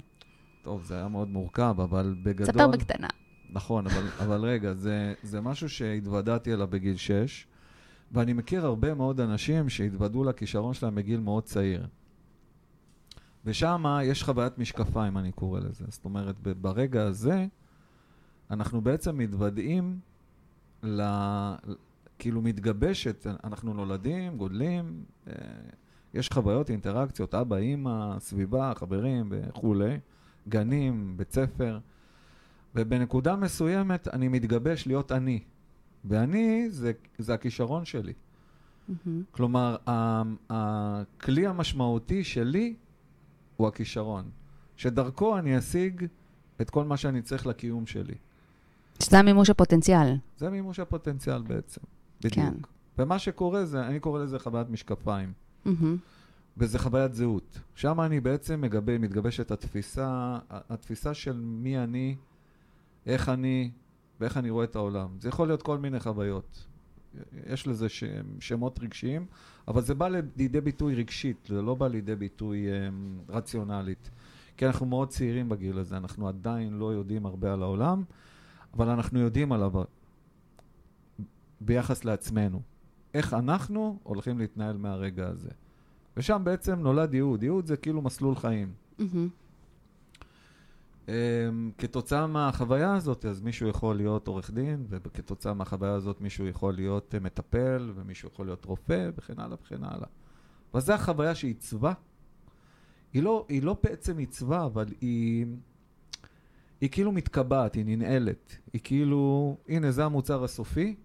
טוב, 0.64 0.84
זה 0.84 0.96
היה 0.96 1.08
מאוד 1.08 1.30
מורכב, 1.30 1.76
אבל 1.80 2.16
בגדול... 2.24 2.46
ספר 2.46 2.68
בקטנה. 2.68 3.08
נכון, 3.50 3.88
אבל, 3.88 4.08
אבל 4.20 4.46
רגע, 4.46 4.74
זה, 4.74 5.14
זה 5.24 5.42
משהו 5.42 5.70
שהתוודעתי 5.70 6.54
אליו 6.54 6.68
בגיל 6.68 6.96
6, 6.96 7.48
ואני 8.12 8.34
מכיר 8.34 8.66
הרבה 8.66 8.94
מאוד 8.94 9.20
אנשים 9.20 9.70
שהתוודעו 9.70 10.24
לכישרון 10.24 10.74
שלהם 10.74 10.96
בגיל 10.96 11.20
מאוד 11.20 11.44
צעיר. 11.44 11.88
ושם 13.46 13.84
יש 14.04 14.24
חוויית 14.24 14.58
משקפיים, 14.58 15.18
אני 15.18 15.32
קורא 15.32 15.60
לזה. 15.60 15.86
זאת 15.88 16.06
אומרת, 16.06 16.36
ברגע 16.42 17.04
הזה, 17.04 17.46
אנחנו 18.52 18.82
בעצם 18.82 19.18
מתוודעים 19.18 20.00
ל... 20.84 21.02
כאילו 22.20 22.42
מתגבשת, 22.42 23.28
אנחנו 23.44 23.74
נולדים, 23.74 24.38
גודלים, 24.38 25.04
אה, 25.28 25.34
יש 26.14 26.30
חוויות, 26.34 26.70
אינטראקציות, 26.70 27.36
אבא, 27.36 27.56
אימא, 27.56 28.20
סביבה, 28.20 28.74
חברים 28.76 29.28
וכולי, 29.32 30.00
גנים, 30.50 31.18
בית 31.18 31.32
ספר, 31.32 31.80
ובנקודה 32.76 33.36
מסוימת 33.36 34.08
אני 34.08 34.28
מתגבש 34.28 34.88
להיות 34.88 35.12
אני. 35.12 35.40
ואני 36.06 36.70
זה, 36.70 36.92
זה 37.18 37.34
הכישרון 37.34 37.86
שלי. 37.86 38.14
Mm-hmm. 38.14 39.10
כלומר, 39.32 39.76
הכלי 40.50 41.48
המשמעותי 41.48 42.24
שלי 42.24 42.76
הוא 43.58 43.68
הכישרון, 43.68 44.30
שדרכו 44.78 45.38
אני 45.38 45.58
אשיג 45.58 46.06
את 46.62 46.70
כל 46.70 46.84
מה 46.84 46.98
שאני 46.98 47.22
צריך 47.22 47.48
לקיום 47.48 47.86
שלי. 47.86 48.16
שזה 49.00 49.20
המימוש 49.20 49.50
הפוטנציאל. 49.50 50.16
זה 50.38 50.50
מימוש 50.50 50.80
הפוטנציאל 50.80 51.42
בעצם, 51.42 51.82
בדיוק. 52.20 52.36
כן. 52.36 52.54
ומה 52.98 53.20
שקורה 53.20 53.66
זה, 53.66 53.88
אני 53.88 54.00
קורא 54.00 54.20
לזה 54.20 54.40
חוויית 54.40 54.70
משקפיים, 54.70 55.34
מהמם. 55.66 55.98
וזה 56.58 56.80
חוויית 56.80 57.14
זהות. 57.14 57.60
שם 57.76 58.02
אני 58.02 58.20
בעצם 58.20 58.62
מגבה, 58.62 58.98
מתגבשת 58.98 59.52
התפיסה, 59.52 60.38
התפיסה 60.50 61.14
של 61.14 61.38
מי 61.44 61.80
אני, 61.80 62.16
איך 63.06 63.30
אני, 63.30 63.72
ואיך 64.20 64.38
אני 64.38 64.50
רואה 64.50 64.64
את 64.64 64.76
העולם. 64.76 65.10
זה 65.20 65.30
יכול 65.30 65.48
להיות 65.48 65.62
כל 65.62 65.78
מיני 65.78 66.00
חוויות. 66.00 66.66
יש 67.48 67.68
לזה 67.68 67.90
ש... 67.90 68.04
שמות 68.40 68.80
רגשיים, 68.80 69.26
אבל 69.68 69.82
זה 69.82 69.96
בא 69.96 70.08
לידי 70.08 70.62
ביטוי 70.62 70.96
רגשית, 70.96 71.46
זה 71.48 71.62
לא 71.62 71.76
בא 71.76 71.88
לידי 71.88 72.16
ביטוי 72.16 72.68
um, 72.68 73.32
רציונלית. 73.32 74.10
כי 74.58 74.68
אנחנו 74.68 74.86
מאוד 74.86 75.10
צעירים 75.10 75.50
בגיל 75.50 75.78
הזה, 75.78 75.98
אנחנו 75.98 76.28
עדיין 76.28 76.74
לא 76.74 76.94
יודעים 76.94 77.26
הרבה 77.26 77.54
על 77.54 77.64
העולם, 77.64 78.04
אבל 78.74 78.90
אנחנו 78.90 79.20
יודעים 79.20 79.52
עליו 79.52 79.72
ביחס 81.62 82.06
לעצמנו. 82.06 82.62
איך 83.14 83.34
אנחנו 83.34 84.00
הולכים 84.04 84.40
להתנהל 84.40 84.78
מהרגע 84.78 85.28
הזה. 85.28 85.50
ושם 86.18 86.42
בעצם 86.44 86.80
נולד 86.80 87.14
ייעוד. 87.14 87.44
ייעוד 87.44 87.66
זה 87.66 87.78
כאילו 87.78 88.02
מסלול 88.02 88.36
חיים. 88.36 88.74
מהמם. 89.00 89.30
Um, 91.10 91.12
כתוצאה 91.78 92.28
מהחוויה 92.28 92.96
הזאת, 92.96 93.26
אז 93.26 93.42
מישהו 93.42 93.68
יכול 93.68 93.96
להיות 93.96 94.28
עורך 94.28 94.52
דין, 94.52 94.86
וכתוצאה 94.90 95.54
מהחוויה 95.54 95.94
הזאת 95.94 96.22
מישהו 96.22 96.48
יכול 96.48 96.74
להיות 96.74 97.16
uh, 97.18 97.24
מטפל, 97.24 97.92
ומישהו 97.96 98.30
יכול 98.34 98.46
להיות 98.46 98.66
רופא, 98.66 99.10
וכן 99.18 99.40
הלאה 99.40 99.58
וכן 99.62 99.84
הלאה. 99.84 100.08
אבל 100.74 100.82
זו 100.82 100.94
החוויה 100.94 101.36
שעיצבה. 101.36 101.94
היא 103.14 103.24
לא, 103.24 103.46
היא 103.50 103.64
לא 103.64 103.78
בעצם 103.84 104.18
עיצבה, 104.18 104.66
אבל 104.66 104.86
היא, 105.02 105.46
היא 106.82 106.90
כאילו 106.90 107.12
מתקבעת, 107.12 107.76
היא 107.76 107.86
ננעלת. 107.86 108.58
היא 108.74 108.82
כאילו, 108.84 109.58
הנה, 109.68 109.92
זה 109.92 110.06
המוצר 110.06 110.44
הסופי, 110.44 110.96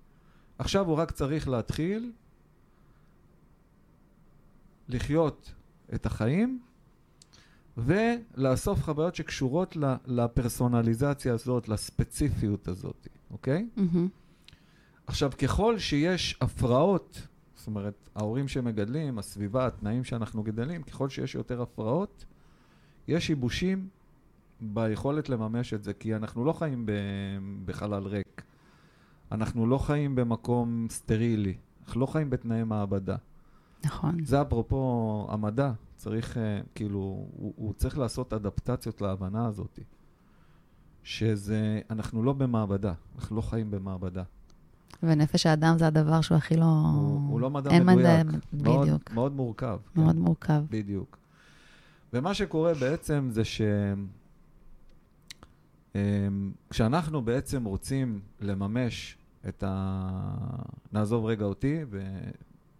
עכשיו 0.58 0.86
הוא 0.86 0.96
רק 0.96 1.10
צריך 1.10 1.48
להתחיל 1.48 2.12
לחיות 4.88 5.54
את 5.94 6.06
החיים, 6.06 6.60
ולאסוף 7.76 8.82
חוויות 8.82 9.14
שקשורות 9.14 9.76
לפרסונליזציה 10.06 11.34
הזאת, 11.34 11.68
לספציפיות 11.68 12.68
הזאת, 12.68 13.08
אוקיי? 13.30 13.68
מהמם. 13.76 14.08
עכשיו, 15.06 15.32
ככל 15.42 15.78
שיש 15.78 16.38
הפרעות, 16.40 17.26
זאת 17.54 17.66
אומרת, 17.66 18.08
ההורים 18.14 18.48
שמגדלים, 18.48 19.18
הסביבה, 19.18 19.66
התנאים 19.66 20.04
שאנחנו 20.04 20.42
גדלים, 20.42 20.82
ככל 20.82 21.08
שיש 21.08 21.34
יותר 21.34 21.62
הפרעות, 21.62 22.24
יש 23.08 23.26
שיבושים 23.26 23.88
ביכולת 24.60 25.28
לממש 25.28 25.74
את 25.74 25.84
זה, 25.84 25.92
כי 25.92 26.14
אנחנו 26.14 26.44
לא 26.44 26.52
חיים 26.52 26.86
ב- 26.86 26.92
בחלל 27.64 28.06
ריק. 28.06 28.42
אנחנו 29.32 29.66
לא 29.66 29.78
חיים 29.78 30.14
במקום 30.14 30.86
סטרילי, 30.90 31.54
אנחנו 31.86 32.00
לא 32.00 32.06
חיים 32.06 32.30
בתנאי 32.30 32.64
מעבדה. 32.64 33.16
נכון. 33.84 34.24
זה 34.24 34.42
אפרופו 34.42 35.26
המדע, 35.30 35.72
צריך, 35.96 36.38
אה, 36.38 36.60
כאילו, 36.74 36.98
הוא, 36.98 37.52
הוא 37.56 37.72
צריך 37.72 37.98
לעשות 37.98 38.32
אדפטציות 38.32 39.00
להבנה 39.00 39.46
הזאת. 39.46 39.78
שזה, 41.02 41.80
אנחנו 41.90 42.22
לא 42.22 42.32
במעבדה, 42.32 42.92
אנחנו 43.16 43.36
לא 43.36 43.40
חיים 43.40 43.70
במעבדה. 43.70 44.22
ונפש 45.02 45.46
האדם 45.46 45.78
זה 45.78 45.86
הדבר 45.86 46.20
שהוא 46.20 46.38
הכי 46.38 46.56
לא... 46.56 46.64
הוא, 46.64 47.30
הוא 47.30 47.40
לא 47.40 47.50
מדע 47.50 47.70
אין 47.70 47.86
מדויק. 47.86 48.26
מדע, 48.26 48.38
מאוד, 48.52 48.82
בדיוק. 48.82 49.10
מאוד 49.12 49.32
מורכב. 49.32 49.78
מאוד 49.96 50.14
כן, 50.14 50.20
מורכב. 50.20 50.62
בדיוק. 50.70 51.18
ומה 52.12 52.34
שקורה 52.34 52.74
בעצם 52.74 53.28
זה 53.30 53.44
ש... 53.44 53.60
אמ, 55.94 56.52
כשאנחנו 56.70 57.22
בעצם 57.22 57.64
רוצים 57.64 58.20
לממש 58.40 59.16
את 59.48 59.64
ה... 59.66 60.10
נעזוב 60.92 61.24
רגע 61.24 61.44
אותי 61.44 61.84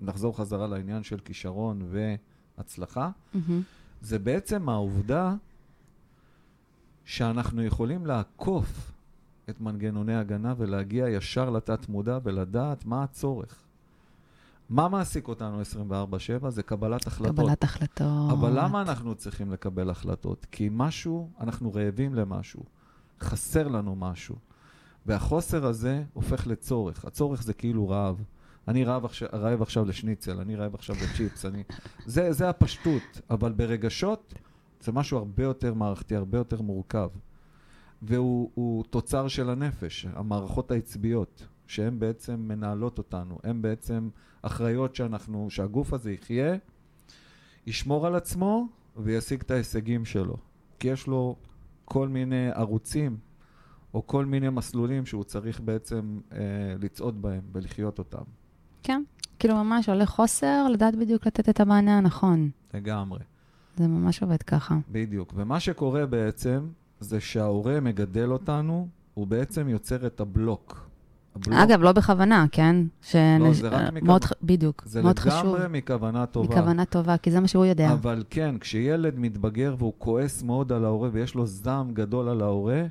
ונחזור 0.04 0.36
חזרה 0.36 0.66
לעניין 0.66 1.02
של 1.02 1.18
כישרון 1.18 1.82
והצלחה, 2.58 3.10
מהמם. 3.34 3.62
זה 4.02 4.18
בעצם 4.18 4.68
העובדה 4.68 5.34
שאנחנו 7.04 7.62
יכולים 7.62 8.06
לעקוף 8.06 8.92
את 9.50 9.60
מנגנוני 9.60 10.14
ההגנה 10.14 10.54
ולהגיע 10.56 11.08
ישר 11.08 11.50
לתת 11.50 11.88
מודע 11.88 12.18
ולדעת 12.22 12.84
מה 12.84 13.02
הצורך. 13.02 13.58
מה 14.70 14.88
מעסיק 14.88 15.28
אותנו 15.28 15.60
24/7? 16.42 16.50
זה 16.50 16.62
קבלת 16.62 17.06
החלטות. 17.06 17.36
קבלת 17.36 17.64
החלטות. 17.64 18.32
אבל 18.32 18.64
למה 18.64 18.82
אנחנו 18.82 19.14
צריכים 19.14 19.52
לקבל 19.52 19.90
החלטות? 19.90 20.46
כי 20.50 20.68
משהו, 20.72 21.30
אנחנו 21.40 21.74
רעבים 21.74 22.14
למשהו, 22.14 22.62
חסר 23.20 23.68
לנו 23.68 23.96
משהו. 23.96 24.36
והחוסר 25.06 25.66
הזה 25.66 26.04
הופך 26.12 26.46
לצורך. 26.46 27.04
הצורך 27.04 27.42
זה 27.42 27.52
כאילו 27.52 27.88
רעב. 27.88 28.24
אני 28.68 28.84
רעב 28.84 29.04
עכשיו, 29.04 29.28
רעב 29.32 29.62
עכשיו 29.62 29.84
לשניצל, 29.84 30.40
אני 30.40 30.56
רעב 30.56 30.74
עכשיו 30.74 30.96
לצ'יפס, 30.96 31.46
אני... 31.46 31.62
זה, 32.06 32.32
זה 32.32 32.48
הפשטות, 32.48 33.20
אבל 33.30 33.52
ברגשות 33.52 34.34
זה 34.80 34.92
משהו 34.92 35.18
הרבה 35.18 35.42
יותר 35.42 35.74
מערכתי, 35.74 36.16
הרבה 36.16 36.38
יותר 36.38 36.62
מורכב. 36.62 37.08
והוא 38.02 38.50
הוא 38.54 38.84
תוצר 38.84 39.28
של 39.28 39.50
הנפש, 39.50 40.06
המערכות 40.14 40.70
העצביות, 40.70 41.46
שהן 41.66 41.98
בעצם 41.98 42.40
מנהלות 42.40 42.98
אותנו, 42.98 43.38
הן 43.44 43.62
בעצם 43.62 44.08
אחראיות 44.42 44.94
שאנחנו, 44.94 45.50
שהגוף 45.50 45.92
הזה 45.92 46.12
יחיה, 46.12 46.54
ישמור 47.66 48.06
על 48.06 48.14
עצמו 48.14 48.68
וישיג 48.96 49.40
את 49.40 49.50
ההישגים 49.50 50.04
שלו. 50.04 50.36
כי 50.78 50.88
יש 50.88 51.06
לו 51.06 51.36
כל 51.84 52.08
מיני 52.08 52.50
ערוצים 52.50 53.16
או 53.94 54.06
כל 54.06 54.24
מיני 54.24 54.48
מסלולים 54.48 55.06
שהוא 55.06 55.24
צריך 55.24 55.60
בעצם 55.60 56.20
אה, 56.32 56.38
לצעוד 56.78 57.22
בהם 57.22 57.42
ולחיות 57.52 57.98
אותם. 57.98 58.24
כן. 58.84 59.02
כאילו 59.38 59.54
ממש 59.64 59.88
עולה 59.88 60.06
חוסר 60.06 60.68
לדעת 60.68 60.96
בדיוק 60.96 61.26
לתת 61.26 61.48
את 61.48 61.60
המענה 61.60 61.98
הנכון. 61.98 62.50
לגמרי. 62.74 63.18
זה 63.76 63.88
ממש 63.88 64.22
עובד 64.22 64.42
ככה. 64.42 64.76
בדיוק. 64.90 65.32
ומה 65.36 65.60
שקורה 65.60 66.06
בעצם, 66.06 66.60
זה 67.00 67.20
שההורה 67.20 67.80
מגדל 67.80 68.32
אותנו, 68.32 68.88
הוא 69.14 69.26
בעצם 69.26 69.68
יוצר 69.68 70.06
את 70.06 70.20
הבלוק. 70.20 70.88
הבלוק 71.34 71.58
אגב, 71.58 71.82
לא 71.82 71.92
בכוונה, 71.92 72.46
כן? 72.52 72.76
לא, 73.14 73.52
זה 73.52 73.68
רק 73.68 73.80
מכוונה. 73.82 74.00
מאוד, 74.02 74.22
בדיוק, 74.42 74.82
זה 74.86 75.02
מאוד 75.02 75.18
חשוב. 75.18 75.56
לגמרי 75.56 75.78
מכוונה 75.78 76.26
טובה. 76.26 76.56
מכוונה 76.56 76.84
טובה, 76.84 77.16
כי 77.16 77.30
זה 77.30 77.40
מה 77.40 77.48
שהוא 77.48 77.64
יודע. 77.64 77.92
אבל 77.92 78.24
כן, 78.30 78.54
כשילד 78.60 79.18
מתבגר 79.18 79.74
והוא 79.78 79.92
כועס 79.98 80.42
מאוד 80.42 80.72
על 80.72 80.84
ההורה 80.84 81.08
ויש 81.12 81.34
לו 81.34 81.46
זעם 81.46 81.94
גדול 81.94 82.28
על 82.28 82.40
ההורה, 82.40 82.82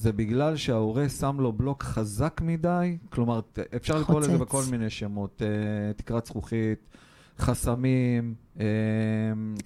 זה 0.00 0.12
בגלל 0.12 0.56
שההורה 0.56 1.08
שם 1.08 1.36
לו 1.40 1.52
בלוק 1.52 1.82
חזק 1.82 2.40
מדי, 2.44 2.98
כלומר, 3.10 3.40
אפשר 3.76 3.98
לקרוא 3.98 4.20
לזה 4.20 4.28
חוצץ. 4.38 4.40
בכל 4.40 4.62
מיני 4.70 4.90
שמות, 4.90 5.42
אה, 5.42 5.48
תקרת 5.92 6.26
זכוכית, 6.26 6.88
חסמים, 7.38 8.34
אה, 8.60 8.64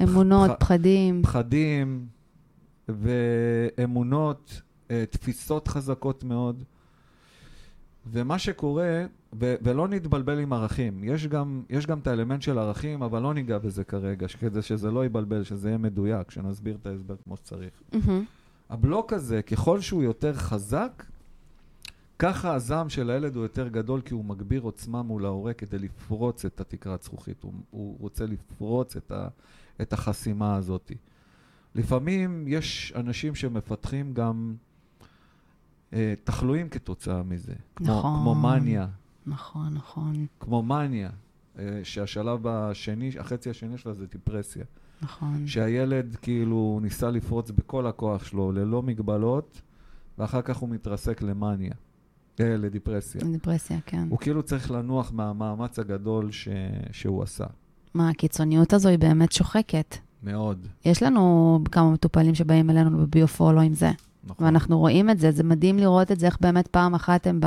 אמונות, 0.03 0.51
פח- 0.51 0.57
פחדים. 0.61 1.23
פחדים 1.23 2.07
ואמונות, 2.89 4.61
אה, 4.91 5.05
תפיסות 5.11 5.69
חזקות 5.69 6.25
מאוד. 6.25 6.65
ומה 8.07 8.39
שקורה, 8.39 9.05
ו- 9.41 9.55
ולא 9.63 9.89
נתבלבל 9.89 10.39
עם 10.39 10.53
ערכים, 10.53 11.05
יש 11.05 11.27
גם, 11.27 11.63
יש 11.71 11.87
גם 11.87 11.99
את 11.99 12.07
האלמנט 12.07 12.43
של 12.43 12.59
ערכים, 12.59 13.03
אבל 13.03 13.23
לא 13.23 13.35
ניגע 13.35 13.59
בזה 13.59 13.85
כרגע, 13.85 14.27
כדי 14.29 14.63
שזה 14.63 14.91
לא 14.91 15.05
יבלבל, 15.07 15.45
שזה 15.45 15.69
יהיה 15.69 15.79
מדויק, 15.79 16.31
שנסביר 16.31 16.77
את 16.81 16.87
ההסבר 16.87 17.15
כמו 17.25 17.37
שצריך. 17.37 17.71
מהמם. 17.93 18.25
הבלוק 18.71 19.13
הזה, 19.13 19.43
ככל 19.43 19.81
שהוא 19.81 20.03
יותר 20.03 20.33
חזק, 20.35 21.05
ככה 22.19 22.55
הזעם 22.55 22.89
של 22.89 23.11
הילד 23.11 23.37
הוא 23.37 23.43
יותר 23.43 23.69
גדול, 23.69 24.01
כי 24.01 24.15
הוא 24.15 24.25
מגביר 24.25 24.63
עוצמה 24.63 25.03
מול 25.03 25.25
ההורה 25.25 25.53
כדי 25.53 25.79
לפרוץ 25.79 26.45
את 26.45 26.61
התקרת 26.61 27.03
זכוכית. 27.03 27.43
הוא, 27.43 27.53
הוא 27.71 27.97
רוצה 28.01 28.27
לפרוץ 28.27 28.97
את, 28.97 29.11
ה, 29.11 29.29
את 29.81 29.93
החסימה 29.93 30.57
הזאת. 30.57 30.93
לפעמים 31.75 32.45
יש 32.49 32.93
אנשים 32.97 33.35
שמפתחים 33.35 34.15
גם 34.15 34.55
אה, 35.93 36.15
תחלואים 36.25 36.69
כתוצאה 36.69 37.23
מזה. 37.23 37.55
כמו, 37.77 37.87
נכון. 37.87 38.21
כמו 38.21 38.35
מניה, 38.35 38.87
נכון, 39.27 39.75
נכון, 39.75 40.27
כמו 40.41 40.63
מניה, 40.63 41.11
אה, 41.59 41.81
שהשלב 41.83 42.47
השני, 42.47 43.11
החצי 43.19 43.51
השני 43.51 43.79
שלה 43.79 43.93
זה 43.93 44.07
דיפרסיה. 44.07 44.65
נכון. 45.05 45.47
שהילד 45.47 46.17
כאילו 46.23 46.79
ניסה 46.83 47.11
לפרוץ 47.11 47.51
בכל 47.51 47.87
הכוח 47.87 48.25
שלו, 48.25 48.53
ללא 48.53 48.83
מגבלות, 48.83 49.61
ואחר 50.19 50.43
כך 50.43 50.57
הוא 50.57 50.69
מתרסק 50.69 51.23
למאניה. 51.23 51.75
אה, 52.41 52.57
לדיפרסיה. 52.57 53.21
דיפרסיה, 53.33 53.79
כן. 53.87 54.07
הוא 54.11 54.19
כאילו 54.19 54.43
צריך 54.43 54.71
לנוח 54.71 55.13
מהמאמץ 55.13 55.79
הגדול 55.79 56.31
ש... 56.31 56.49
שהוא 56.93 57.23
עשה. 57.23 57.45
מה, 57.95 58.09
הקיצוניות 58.09 58.73
הזו 58.73 58.89
היא 58.89 58.99
באמת 58.99 59.33
שוחקת. 59.33 59.97
מאוד. 60.23 60.67
יש 60.85 61.03
לנו 61.03 61.61
כמה 61.73 61.91
מטופלים 61.91 62.35
שבאים 62.35 62.71
אלינו 62.71 62.99
בביופולו 62.99 63.61
עם 63.61 63.75
זה, 63.75 63.91
נכון. 64.25 64.47
ואנחנו 64.47 64.79
רואים 64.79 65.11
את 65.11 65.19
זה, 65.19 65.31
זה 65.31 65.45
מדהים 65.45 65.79
לראות 65.79 66.13
את 66.13 66.21
זה, 66.21 66.27
איך 66.27 66.39
באמת 66.41 66.67
פעם 66.67 66.95
אחת 66.95 67.27
הם, 67.27 67.41
ב, 67.41 67.47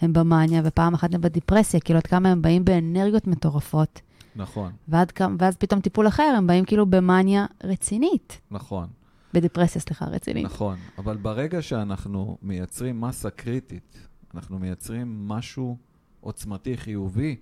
הם 0.00 0.12
במאניה 0.12 0.62
ופעם 0.64 0.94
אחת 0.94 1.14
הם 1.14 1.20
בדיפרסיה, 1.20 1.80
כאילו 1.80 1.98
עד 1.98 2.06
כמה 2.06 2.28
הם 2.28 2.42
באים 2.42 2.64
באנרגיות 2.64 3.26
מטורפות, 3.26 4.00
נכון, 4.36 4.72
ועד 4.88 5.12
ואז 5.38 5.56
פתאום 5.56 5.80
טיפול 5.80 6.08
אחר, 6.08 6.34
הם 6.36 6.46
באים 6.46 6.64
כאילו 6.64 6.86
במאניה 6.86 7.46
רצינית. 7.64 8.40
נכון, 8.50 8.88
בדיפרסיה, 9.34 9.80
סליחה, 9.80 10.04
רצינית. 10.04 10.44
נכון. 10.44 10.76
אבל 10.98 11.16
ברגע 11.16 11.62
שאנחנו 11.62 12.38
מייצרים 12.42 13.00
מסה 13.00 13.30
קריטית, 13.30 14.08
אנחנו 14.34 14.58
מייצרים 14.58 15.28
משהו 15.28 15.76
עוצמתי, 16.20 16.76
חיובי, 16.76 17.36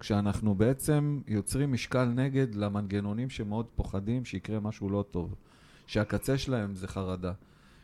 כשאנחנו 0.00 0.54
בעצם 0.54 1.20
יוצרים 1.26 1.72
משקל 1.72 2.04
נגד 2.04 2.54
למנגנונים 2.54 3.30
שמאוד 3.30 3.66
פוחדים 3.74 4.24
שיקרה 4.24 4.60
משהו 4.60 4.90
לא 4.90 5.04
טוב, 5.10 5.34
שהקצה 5.86 6.38
שלהם 6.38 6.74
זה 6.74 6.88
חרדה, 6.88 7.32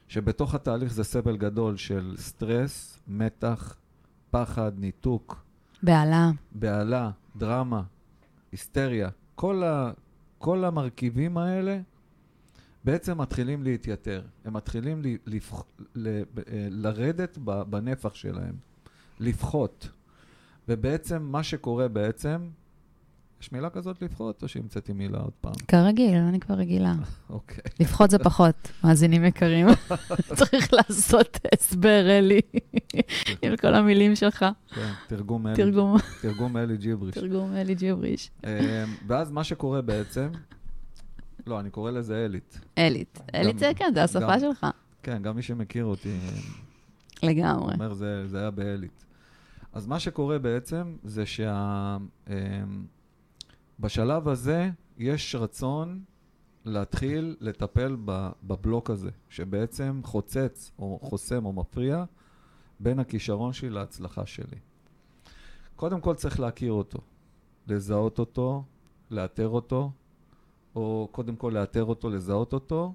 שבתוך 0.08 0.54
התהליך 0.54 0.92
זה 0.92 1.04
סבל 1.04 1.37
גדול 1.37 1.76
של 1.76 2.14
סטרס, 2.18 2.98
מתח, 3.08 3.76
פחד, 4.30 4.72
ניתוק, 4.78 5.44
בהלה. 5.82 6.30
בהלה, 6.52 7.10
דרמה, 7.37 7.82
היסטריה, 8.54 9.08
כל, 9.34 9.62
ה, 9.62 9.92
כל 10.38 10.64
המרכיבים 10.64 11.38
האלה 11.38 11.80
בעצם 12.84 13.20
מתחילים 13.20 13.62
להתייתר. 13.62 14.22
הם 14.44 14.52
מתחילים 14.52 15.02
ל, 15.02 15.06
לפח, 15.26 15.62
ל, 15.94 16.08
אה, 16.08 16.22
לרדת 16.70 17.38
בנפח 17.38 18.14
שלהם, 18.14 18.54
לפחות. 19.20 19.88
ובעצם 20.68 21.22
מה 21.22 21.42
שקורה 21.42 21.88
בעצם, 21.88 22.48
יש 23.44 23.52
מילה 23.52 23.70
כזאת 23.70 24.02
לפחות, 24.02 24.42
או 24.42 24.48
שהמצאתי 24.48 24.92
מילה 24.92 25.18
עוד 25.18 25.33
פעם? 25.40 25.52
כרגיל, 25.68 26.16
אני 26.16 26.40
כבר 26.40 26.54
רגילה. 26.54 26.94
אוקיי. 27.30 27.64
לפחות 27.80 28.11
זה 28.11 28.18
פחות, 28.18 28.72
מאזינים 28.85 29.24
יקרים. 29.24 29.66
צריך 30.38 30.72
לעשות 30.72 31.38
הסבר, 31.54 32.18
אלי, 32.18 32.40
עם 33.42 33.57
כל 33.57 33.74
המילים 33.74 34.16
שלך. 34.16 34.46
כן, 34.74 34.92
תרגום 35.07 35.46
אלי, 35.46 35.57
תרגום, 35.57 35.96
תרגום 36.22 36.57
אלי 36.57 36.76
ג'יבריש. 36.76 37.14
תרגום 37.14 37.57
אלי 37.57 37.74
ג'יבריש. 37.74 38.30
אה, 38.44 38.85
ואז 39.07 39.30
מה 39.30 39.44
שקורה 39.44 39.83
בעצם, 39.83 40.28
לא, 41.46 41.61
אני 41.61 41.70
קורא 41.70 41.90
לזה 41.90 42.24
אלית. 42.24 42.61
אלית. 42.78 43.20
אלית 43.35 43.59
זה 43.59 43.70
כן, 43.76 43.90
זה 43.94 44.04
השפה. 44.04 44.40
שלך. 44.40 44.66
כן, 45.02 45.22
גם 45.22 45.37
מי 45.37 45.42
שמכיר 45.42 45.85
אותי 45.85 46.09
אה, 46.09 47.28
לגמרי. 47.28 47.74
אומר, 47.74 47.94
זה, 47.94 48.38
היה 48.38 48.50
באלית. 48.50 49.04
אז 49.72 49.87
מה 49.87 50.00
שקורה 50.00 50.38
בעצם 50.38 50.96
זה 51.02 51.26
שבשלב 53.78 54.28
הזה 54.28 54.70
יש 54.98 55.34
רצון 55.34 56.00
להתחיל 56.64 57.37
לטפל 57.40 57.96
בבלוק 58.42 58.90
הזה, 58.90 59.10
שבעצם 59.28 60.00
חוצץ 60.04 60.72
או 60.78 60.98
חוסם 61.02 61.44
או 61.44 61.52
מפריע 61.52 62.04
בין 62.80 62.98
הכישרון 62.98 63.52
שלי 63.52 63.70
להצלחה 63.70 64.26
שלי. 64.26 64.58
קודם 65.76 66.00
כל 66.00 66.14
צריך 66.14 66.40
להכיר 66.40 66.72
אותו, 66.72 66.98
לזהות 67.66 68.18
אותו, 68.18 68.64
לאתר 69.10 69.48
אותו, 69.48 69.90
או 70.76 71.08
קודם 71.12 71.37
כל 71.37 71.50
לאתר 71.54 71.84
אותו, 71.84 72.10
לזהות 72.10 72.52
אותו, 72.52 72.94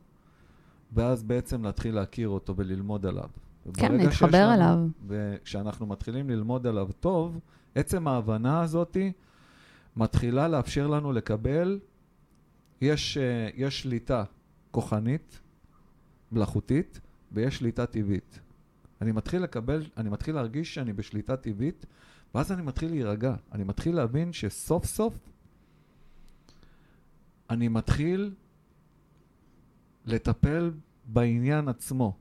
ואז 0.91 1.23
בעצם 1.23 1.63
להתחיל 1.63 1.95
להכיר 1.95 2.29
אותו 2.29 2.53
וללמוד 2.55 3.05
עליו. 3.05 3.29
כן, 3.73 3.95
להתחבר 3.95 4.47
לנו- 4.47 4.53
אליו. 4.53 4.77
וכשאנחנו 5.07 5.85
מתחילים 5.85 6.29
ללמוד 6.29 6.67
עליו 6.67 6.87
טוב, 6.99 7.39
עצם 7.75 8.07
ההבנה 8.07 8.61
הזאת 8.61 8.97
מתחילה 9.99 10.47
לאפשר 10.47 10.87
לנו 10.87 11.11
לקבל, 11.11 11.79
יש, 12.81 13.17
אה, 13.17 13.49
יש 13.55 13.81
שליטה 13.81 14.23
כוחנית, 14.71 15.39
מלאכותית, 16.31 16.99
ויש 17.31 17.57
שליטה 17.57 17.85
טבעית. 17.85 18.39
אני 19.01 19.11
מתחיל 19.11 19.43
לקבל, 19.43 19.85
אני 19.97 20.09
מתחיל 20.09 20.35
להרגיש 20.35 20.75
שאני 20.75 20.93
בשליטה 20.93 21.37
טבעית, 21.37 21.85
ואז 22.35 22.51
אני 22.51 22.61
מתחיל 22.61 22.91
להירגע. 22.91 23.35
אני 23.51 23.63
מתחיל 23.63 23.95
להבין 23.95 24.33
שסוף 24.33 24.85
סוף 24.85 25.29
אני 27.49 27.67
מתחיל 27.67 28.33
לטפל 30.05 30.71
בעניין 31.05 31.67
עצמו. 31.67 32.17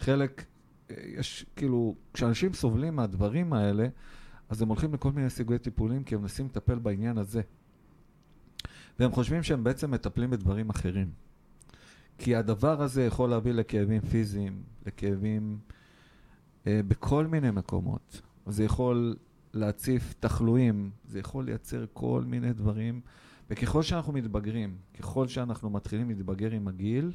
חלק, 0.00 0.44
אה, 0.90 0.96
יש 1.06 1.46
כאילו, 1.56 1.94
כשאנשים 2.14 2.52
סובלים 2.52 2.96
מהדברים 2.96 3.52
האלה, 3.52 3.88
אז 4.52 4.62
הם 4.62 4.68
הולכים 4.68 4.94
לכל 4.94 5.12
מיני 5.12 5.30
סוגי 5.30 5.58
טיפולים 5.58 6.04
כי 6.04 6.14
הם 6.14 6.20
מנסים 6.20 6.46
לטפל 6.46 6.78
בעניין 6.78 7.18
הזה. 7.18 7.40
והם 8.98 9.12
חושבים 9.12 9.42
שהם 9.42 9.64
בעצם 9.64 9.90
מטפלים 9.90 10.30
בדברים 10.30 10.70
אחרים. 10.70 11.10
כי 12.18 12.36
הדבר 12.36 12.82
הזה 12.82 13.04
יכול 13.04 13.30
להביא 13.30 13.52
לכאבים 13.52 14.00
פיזיים, 14.00 14.62
לכאבים 14.86 15.58
אה, 16.66 16.80
בכל 16.88 17.26
מיני 17.26 17.50
מקומות. 17.50 18.22
זה 18.46 18.64
יכול 18.64 19.16
להציף 19.54 20.14
תחלואים, 20.20 20.90
זה 21.04 21.18
יכול 21.18 21.44
לייצר 21.44 21.84
כל 21.92 22.24
מיני 22.26 22.52
דברים. 22.52 23.00
וככל 23.50 23.82
שאנחנו 23.82 24.12
מתבגרים, 24.12 24.76
ככל 24.98 25.28
שאנחנו 25.28 25.70
מתחילים 25.70 26.08
להתבגר 26.08 26.50
עם 26.50 26.68
הגיל, 26.68 27.12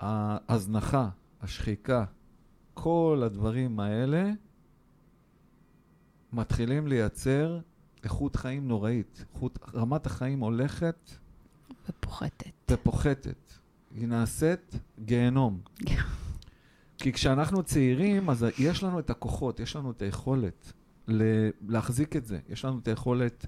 ההזנחה, 0.00 1.08
השחיקה, 1.40 2.04
כל 2.74 3.22
הדברים 3.26 3.80
האלה 3.80 4.30
מתחילים 6.32 6.86
לייצר 6.86 7.58
איכות 8.04 8.36
חיים 8.36 8.68
נוראית. 8.68 9.24
איכות, 9.34 9.58
רמת 9.74 10.06
החיים 10.06 10.40
הולכת 10.40 11.10
ופוחתת. 11.88 12.52
ופוחתת. 12.70 13.52
היא 13.94 14.08
נעשית 14.08 14.80
גיהנום. 15.04 15.60
כי 16.98 17.12
כשאנחנו 17.12 17.62
צעירים, 17.62 18.30
אז 18.30 18.46
יש 18.58 18.82
לנו 18.82 18.98
את 18.98 19.10
הכוחות, 19.10 19.60
יש 19.60 19.76
לנו 19.76 19.90
את 19.90 20.02
היכולת 20.02 20.72
להחזיק 21.68 22.16
את 22.16 22.26
זה. 22.26 22.38
יש 22.48 22.64
לנו 22.64 22.78
את 22.78 22.88
היכולת 22.88 23.46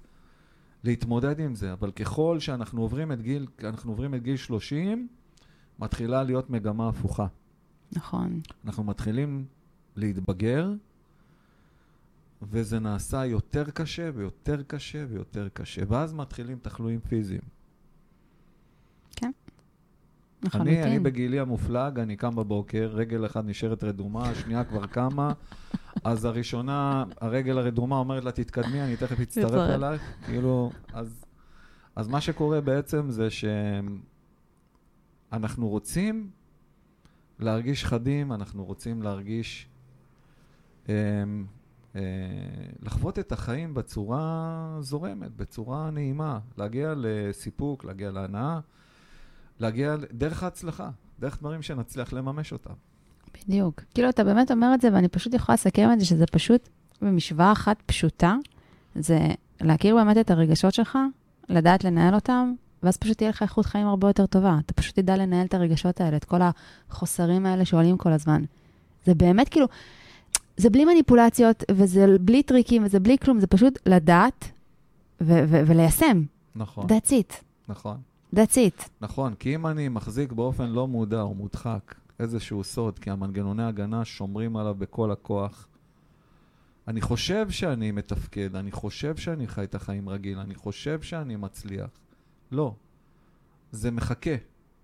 להתמודד 0.85 1.41
עם 1.41 1.55
זה, 1.55 1.73
אבל 1.73 1.91
ככל 1.91 2.41
שאנחנו 2.41 2.83
עוברים 2.83 3.13
את 3.13 3.23
גיל, 3.23 3.47
אנחנו 3.65 3.93
עוברים 3.93 4.15
את 4.15 4.23
גיל 4.23 4.37
30, 4.37 5.09
מתחילה 5.79 6.23
להיות 6.23 6.51
מגמה 6.51 6.89
הפוכה. 6.89 7.27
נכון. 7.93 8.41
אנחנו 8.65 8.85
מתחילים 8.85 9.45
להתבגר, 9.97 10.73
וזה 12.43 12.79
נעשה 12.79 13.27
יותר 13.27 13.71
קשה 13.71 14.11
ויותר 14.15 14.63
קשה 14.63 15.05
ויותר 15.09 15.49
קשה, 15.53 15.83
ואז 15.89 16.13
מתחילים 16.13 16.59
תחלואים 16.63 17.01
פיזיים. 17.01 17.41
אני, 20.55 20.61
אני 20.61 20.77
לחלוטין. 20.77 21.03
בגילי 21.03 21.41
המופלג, 21.41 21.99
אני 21.99 22.17
קם 22.17 22.37
בבוקר, 22.37 22.91
רגל 22.93 23.27
אחת 23.27 23.45
נשארת 23.45 23.85
רדומה, 23.85 24.29
השנייה 24.29 24.65
כבר 24.65 24.87
קמה, 24.87 25.33
אז 26.05 26.25
הראשונה, 26.25 27.05
הרגל 27.21 27.59
הרדומה 27.59 27.97
אומרת 27.97 28.25
לה, 28.25 28.33
תתקדמי, 28.33 28.83
אני 28.83 28.97
תכף 28.97 29.21
אצטרף. 29.21 29.71
אלייך. 29.71 30.03
כאילו, 30.25 30.71
אז, 30.93 31.25
אז 31.97 32.09
מה 32.09 32.21
שקורה 32.21 32.61
בעצם 32.61 33.11
זה 33.11 33.29
שאנחנו 35.31 35.69
רוצים 35.69 36.31
להרגיש 37.39 37.85
חדים, 37.85 38.33
אנחנו 38.33 38.65
רוצים 38.65 39.03
להרגיש, 39.03 39.69
אמ, 40.89 40.93
לחוות 42.83 43.19
את 43.19 43.33
החיים 43.33 43.75
בצורה 43.75 44.77
זורמת, 44.81 45.37
בצורה 45.37 45.91
נעימה, 45.91 46.39
להגיע 46.59 46.95
לסיפוק, 46.97 47.85
להגיע 47.85 48.11
להנאה. 48.11 48.61
להגיע 49.61 49.97
דרך 50.13 50.43
ההצלחה, 50.43 50.91
דרך 51.19 51.39
דברים 51.39 51.63
שנצליח 51.63 52.13
לממש 52.13 52.53
אותם. 52.53 52.73
בדיוק. 53.35 53.81
כאילו, 53.95 54.09
אתה 54.09 54.25
באמת 54.25 54.51
אומר 54.51 54.75
את 54.75 54.81
זה, 54.81 54.89
ואני 54.93 55.09
פשוט 55.09 55.35
יכולה 55.35 55.55
לסכם 55.55 55.93
את 55.93 56.01
זה, 56.01 56.07
שזה 56.07 56.27
פשוט 56.27 56.69
במשוואה 57.03 57.53
אחת 57.53 57.83
פשוטה, 57.87 58.37
זה 58.95 59.19
להכיר 59.61 59.95
באמת 59.97 60.19
את 60.19 60.31
הרגשות 60.31 60.75
שלך, 60.75 60.99
לדעת 61.49 61.85
לנהל 61.85 62.15
אותם, 62.15 62.53
ואז 62.83 62.97
פשוט 62.97 63.17
תהיה 63.17 63.31
לך 63.31 63.43
איכות 63.43 63.67
חיים 63.67 63.87
הרבה 63.87 64.09
יותר 64.09 64.27
טובה. 64.27 64.59
אתה 64.67 64.75
פשוט 64.75 64.99
תדע 64.99 65.17
לנהל 65.17 65.47
את 65.47 65.55
הרגשות 65.55 66.01
האלה, 66.01 66.17
את 66.17 66.25
כל 66.25 66.41
החוסרים 66.91 67.47
האלה 67.47 67.65
שעולים 67.65 67.97
כל 67.97 68.13
הזמן. 68.13 68.43
זה 69.07 69.15
באמת 69.15 69.49
כאילו, 69.49 69.67
זה 70.57 70.71
בלי 70.71 70.85
מניפולציות, 70.85 71.65
וזה 71.71 72.07
בלי 72.21 72.43
טריקים, 72.43 72.85
וזה 72.85 73.01
בלי 73.01 73.19
כלום, 73.19 73.41
זה 73.41 73.47
פשוט 73.47 73.79
לדעת 73.87 74.45
ו- 75.21 75.45
ו- 75.49 75.63
וליישם. 75.67 76.23
נכון, 76.55 76.87
That's 76.87 77.11
it. 77.11 77.35
נכון, 77.69 77.97
That's 78.35 78.55
it. 78.55 78.89
נכון, 79.01 79.35
כי 79.35 79.55
אם 79.55 79.67
אני 79.67 79.89
מחזיק 79.89 80.33
באופן 80.33 80.71
לא 80.71 80.87
מודע 80.89 81.21
או 81.21 81.35
מודחק 81.35 81.95
איזשהו 82.21 82.65
סוד, 82.65 82.99
כי 82.99 83.11
המנגנוני 83.11 83.63
הגנה 83.65 84.05
שומרים 84.05 84.57
עליו 84.57 84.75
בכל 84.75 85.11
הכוח, 85.11 85.69
אני 86.89 87.01
חושב 87.01 87.51
שאני 87.51 87.91
מתפקד, 87.91 88.57
אני 88.57 88.73
חושב 88.73 89.17
שאני 89.17 89.49
חי 89.49 89.65
את 89.65 89.75
החיים 89.75 90.09
רגיל, 90.09 90.39
אני 90.39 90.55
חושב 90.55 91.03
שאני 91.03 91.37
מצליח. 91.37 91.91
לא. 92.53 92.75
זה 93.73 93.91
מחכה. 93.91 94.31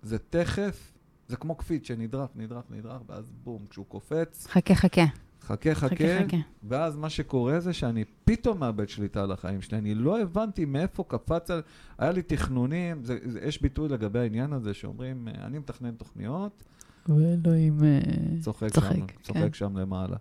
זה 0.03 0.17
תכף, 0.19 0.93
זה 1.27 1.37
כמו 1.37 1.55
קפיץ 1.55 1.87
שנדרך, 1.87 2.29
נדרך, 2.35 2.63
נדרך, 2.69 3.01
ואז 3.07 3.31
בום, 3.43 3.65
כשהוא 3.69 3.85
קופץ, 3.85 4.47
חכה, 4.47 4.75
חכה. 4.75 5.01
חכה, 5.47 5.75
חכה, 5.75 5.95
חכה, 5.95 6.25
חכה. 6.25 6.37
ואז 6.63 6.97
מה 6.97 7.09
שקורה 7.09 7.59
זה 7.59 7.73
שאני 7.73 8.03
פתאום 8.25 8.59
מאבד 8.59 8.89
שליטה 8.89 9.23
על 9.23 9.31
החיים 9.31 9.61
שלי. 9.61 9.77
אני 9.77 9.95
לא 9.95 10.21
הבנתי 10.21 10.65
מאיפה 10.65 11.03
קפץ 11.07 11.51
על... 11.51 11.61
היה 11.97 12.11
לי 12.11 12.21
תכנונים, 12.21 13.03
זה, 13.03 13.17
זה, 13.23 13.39
יש 13.39 13.61
ביטוי 13.61 13.89
לגבי 13.89 14.19
העניין 14.19 14.53
הזה 14.53 14.73
שאומרים, 14.73 15.27
אה, 15.27 15.45
אני 15.45 15.59
מתכנן 15.59 15.91
תוכניות, 15.91 16.63
ואלוהים 17.09 17.79
צוחק, 18.41 18.67
צוחק, 18.71 18.95
שם, 18.95 19.05
צוחק 19.21 19.39
כן. 19.39 19.53
שם 19.53 19.77
למעלה. 19.77 20.17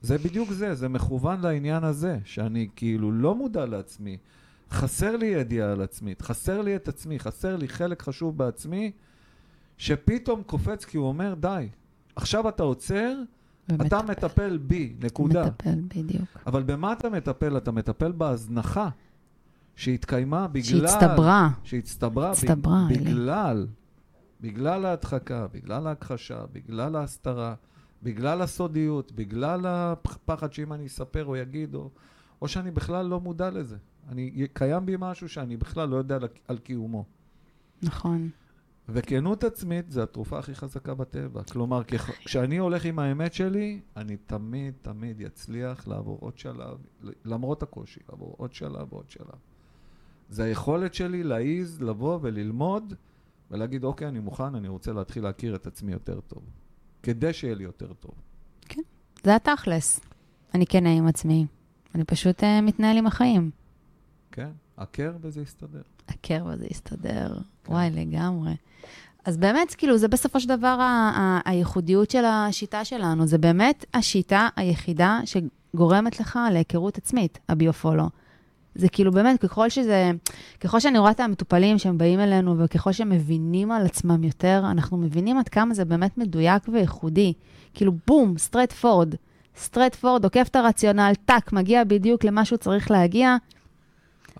זה 0.00 0.18
בדיוק 0.18 0.50
זה, 0.50 0.74
זה 0.74 0.88
מכוון 0.88 1.40
לעניין 1.40 1.84
הזה, 1.84 2.18
שאני 2.24 2.68
כאילו 2.76 3.12
לא 3.12 3.34
מודע 3.34 3.66
לעצמי. 3.66 4.16
חסר 4.70 5.16
לי 5.16 5.26
ידיעה 5.26 5.72
על 5.72 5.82
עצמי, 5.82 6.14
חסר 6.22 6.62
לי 6.62 6.76
את 6.76 6.88
עצמי, 6.88 7.18
חסר 7.18 7.56
לי 7.56 7.68
חלק 7.68 8.02
חשוב 8.02 8.38
בעצמי, 8.38 8.92
שפתאום 9.78 10.42
קופץ 10.42 10.84
כי 10.84 10.96
הוא 10.96 11.08
אומר, 11.08 11.34
די, 11.34 11.68
עכשיו 12.16 12.48
אתה 12.48 12.62
עוצר, 12.62 13.14
אתה 13.74 14.02
מטפל 14.08 14.58
בי, 14.58 14.94
נקודה. 15.02 15.46
מטפל, 15.46 15.80
בדיוק. 15.96 16.38
אבל 16.46 16.62
במה 16.62 16.92
אתה 16.92 17.10
מטפל? 17.10 17.56
אתה 17.56 17.70
מטפל 17.72 18.12
בהזנחה 18.12 18.88
שהתקיימה 19.76 20.48
בגלל... 20.48 20.62
שהצטברה. 20.88 21.50
שהצטברה. 21.64 22.30
הצטברה, 22.30 22.86
ב- 22.88 22.92
אלי. 22.92 22.98
בגלל, 22.98 23.66
בגלל 24.40 24.84
ההדחקה, 24.84 25.46
בגלל 25.52 25.86
ההכחשה, 25.86 26.44
בגלל 26.52 26.96
ההסתרה, 26.96 27.54
בגלל 28.02 28.42
הסודיות, 28.42 29.12
בגלל 29.12 29.66
הפחד 29.66 30.52
שאם 30.52 30.72
אני 30.72 30.86
אספר 30.86 31.24
או 31.24 31.36
יגיד, 31.36 31.74
או, 31.74 31.90
או 32.42 32.48
שאני 32.48 32.70
בכלל 32.70 33.06
לא 33.06 33.20
מודע 33.20 33.50
לזה. 33.50 33.76
אני, 34.08 34.46
קיים 34.52 34.86
בי 34.86 34.96
משהו 34.98 35.28
שאני 35.28 35.56
בכלל 35.56 35.88
לא 35.88 35.96
יודע 35.96 36.18
על 36.48 36.58
קיומו. 36.58 37.04
נכון. 37.82 38.30
וכנות 38.88 39.44
עצמית 39.44 39.90
זה 39.90 40.02
התרופה 40.02 40.38
הכי 40.38 40.54
חזקה 40.54 40.94
בטבע. 40.94 41.42
כלומר, 41.42 41.84
כח... 41.84 42.10
כשאני 42.10 42.56
הולך 42.56 42.84
עם 42.84 42.98
האמת 42.98 43.34
שלי, 43.34 43.80
אני 43.96 44.16
תמיד 44.16 44.74
תמיד 44.82 45.22
אצליח 45.22 45.88
לעבור 45.88 46.18
עוד 46.20 46.38
שלב, 46.38 46.78
למרות 47.24 47.62
הקושי, 47.62 48.00
לעבור 48.08 48.34
עוד 48.38 48.52
שלב 48.52 48.92
ועוד 48.92 49.10
שלב. 49.10 49.38
זה 50.28 50.44
היכולת 50.44 50.94
שלי 50.94 51.22
להעיז, 51.22 51.82
לבוא 51.82 52.18
וללמוד, 52.22 52.94
ולהגיד, 53.50 53.84
אוקיי, 53.84 54.08
אני 54.08 54.20
מוכן, 54.20 54.54
אני 54.54 54.68
רוצה 54.68 54.92
להתחיל 54.92 55.22
להכיר 55.22 55.54
את 55.54 55.66
עצמי 55.66 55.92
יותר 55.92 56.20
טוב. 56.20 56.42
כדי 57.02 57.32
שיהיה 57.32 57.54
לי 57.54 57.64
יותר 57.64 57.92
טוב. 57.92 58.14
זה 59.24 59.36
התכלס. 59.36 60.00
אני 60.54 60.66
כנה 60.66 60.92
עם 60.92 61.06
עצמי. 61.06 61.46
אני 61.94 62.04
פשוט 62.04 62.40
uh, 62.40 62.46
מתנהל 62.62 62.98
עם 62.98 63.06
החיים. 63.06 63.50
כן? 64.32 64.50
הכר 64.76 65.16
וזה 65.20 65.42
יסתדר. 65.42 65.82
הקרב 66.08 66.48
הזה 66.48 66.66
יסתדר. 66.70 67.38
כן. 67.66 67.72
וואי, 67.72 67.90
לגמרי. 67.90 68.52
אז 69.24 69.36
באמת, 69.36 69.74
כאילו, 69.74 69.98
זה 69.98 70.08
בסופו 70.08 70.40
של 70.40 70.48
דבר 70.48 70.66
ה- 70.80 71.12
ה- 71.16 71.40
הייחודיות 71.50 72.10
של 72.10 72.24
השיטה 72.24 72.84
שלנו. 72.84 73.26
זה 73.26 73.38
באמת 73.38 73.84
השיטה 73.94 74.48
היחידה 74.56 75.20
שגורמת 75.24 76.20
לך 76.20 76.38
להיכרות 76.52 76.98
עצמית, 76.98 77.38
הביופולו. 77.48 78.08
זה 78.74 78.88
כאילו 78.88 79.12
באמת, 79.12 79.40
ככל 79.40 79.68
שזה, 79.68 80.10
ככל 80.60 80.80
שאני 80.80 80.98
רואה 80.98 81.10
את 81.10 81.20
המטופלים 81.20 81.78
שהם 81.78 81.98
באים 81.98 82.20
אלינו, 82.20 82.58
וככל 82.58 82.92
שהם 82.92 83.10
מבינים 83.10 83.72
על 83.72 83.86
עצמם 83.86 84.24
יותר, 84.24 84.62
אנחנו 84.70 84.96
מבינים 84.96 85.38
עד 85.38 85.48
כמה 85.48 85.74
זה 85.74 85.84
באמת 85.84 86.18
מדויק 86.18 86.62
וייחודי. 86.68 87.32
כאילו, 87.74 87.92
בום, 88.06 88.38
straight 88.38 88.72
forward. 88.72 89.14
straight 89.58 89.94
forward, 89.94 90.24
עוקף 90.24 90.46
את 90.50 90.56
הרציונל, 90.56 91.12
טאק, 91.24 91.52
מגיע 91.52 91.84
בדיוק 91.84 92.24
למה 92.24 92.44
שהוא 92.44 92.56
צריך 92.56 92.90
להגיע. 92.90 93.36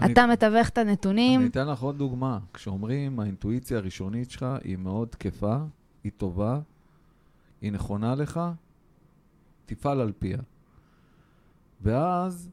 אני- 0.00 0.12
אתה 0.12 0.26
מתווך 0.26 0.68
את 0.68 0.78
הנתונים. 0.78 1.40
אני 1.40 1.48
אתן 1.48 1.68
לך 1.68 1.80
עוד 1.80 1.98
דוגמה. 1.98 2.38
כשאומרים, 2.54 3.20
האינטואיציה 3.20 3.78
הראשונית 3.78 4.30
שלך 4.30 4.46
היא 4.64 4.76
מאוד 4.76 5.08
תקפה, 5.08 5.56
היא 6.04 6.12
טובה, 6.16 6.60
היא 7.60 7.72
נכונה 7.72 8.14
לך, 8.14 8.40
תפעל 9.66 10.00
על 10.00 10.12
פיה. 10.18 10.38
ואז, 11.82 12.50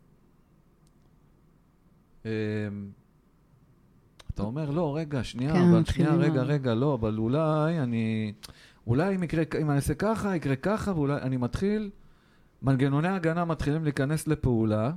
אמ, 2.26 2.30
אתה 4.34 4.44
אומר, 4.44 4.70
לא, 4.72 4.96
רגע, 4.98 5.24
שנייה, 5.24 5.54
כן, 5.54 5.62
אבל 5.72 5.86
שנייה, 5.86 6.14
רגע, 6.16 6.42
ה- 6.42 6.44
רגע, 6.44 6.74
לא, 6.74 6.94
אבל 6.94 7.18
אולי 7.18 7.80
אני... 7.80 8.34
אולי 8.88 9.16
אם 9.16 9.24
יקרה, 9.24 9.44
אם 9.62 9.70
אני 9.70 9.76
אעשה 9.76 9.94
ככה, 9.94 10.36
יקרה 10.36 10.56
ככה, 10.56 10.92
ואולי 10.92 11.22
אני 11.22 11.38
מתחיל... 11.38 11.90
מנגנוני 12.62 13.08
ההגנה 13.08 13.46
מתחילים 13.46 13.84
להיכנס 13.84 14.28
לפעולה, 14.28 14.92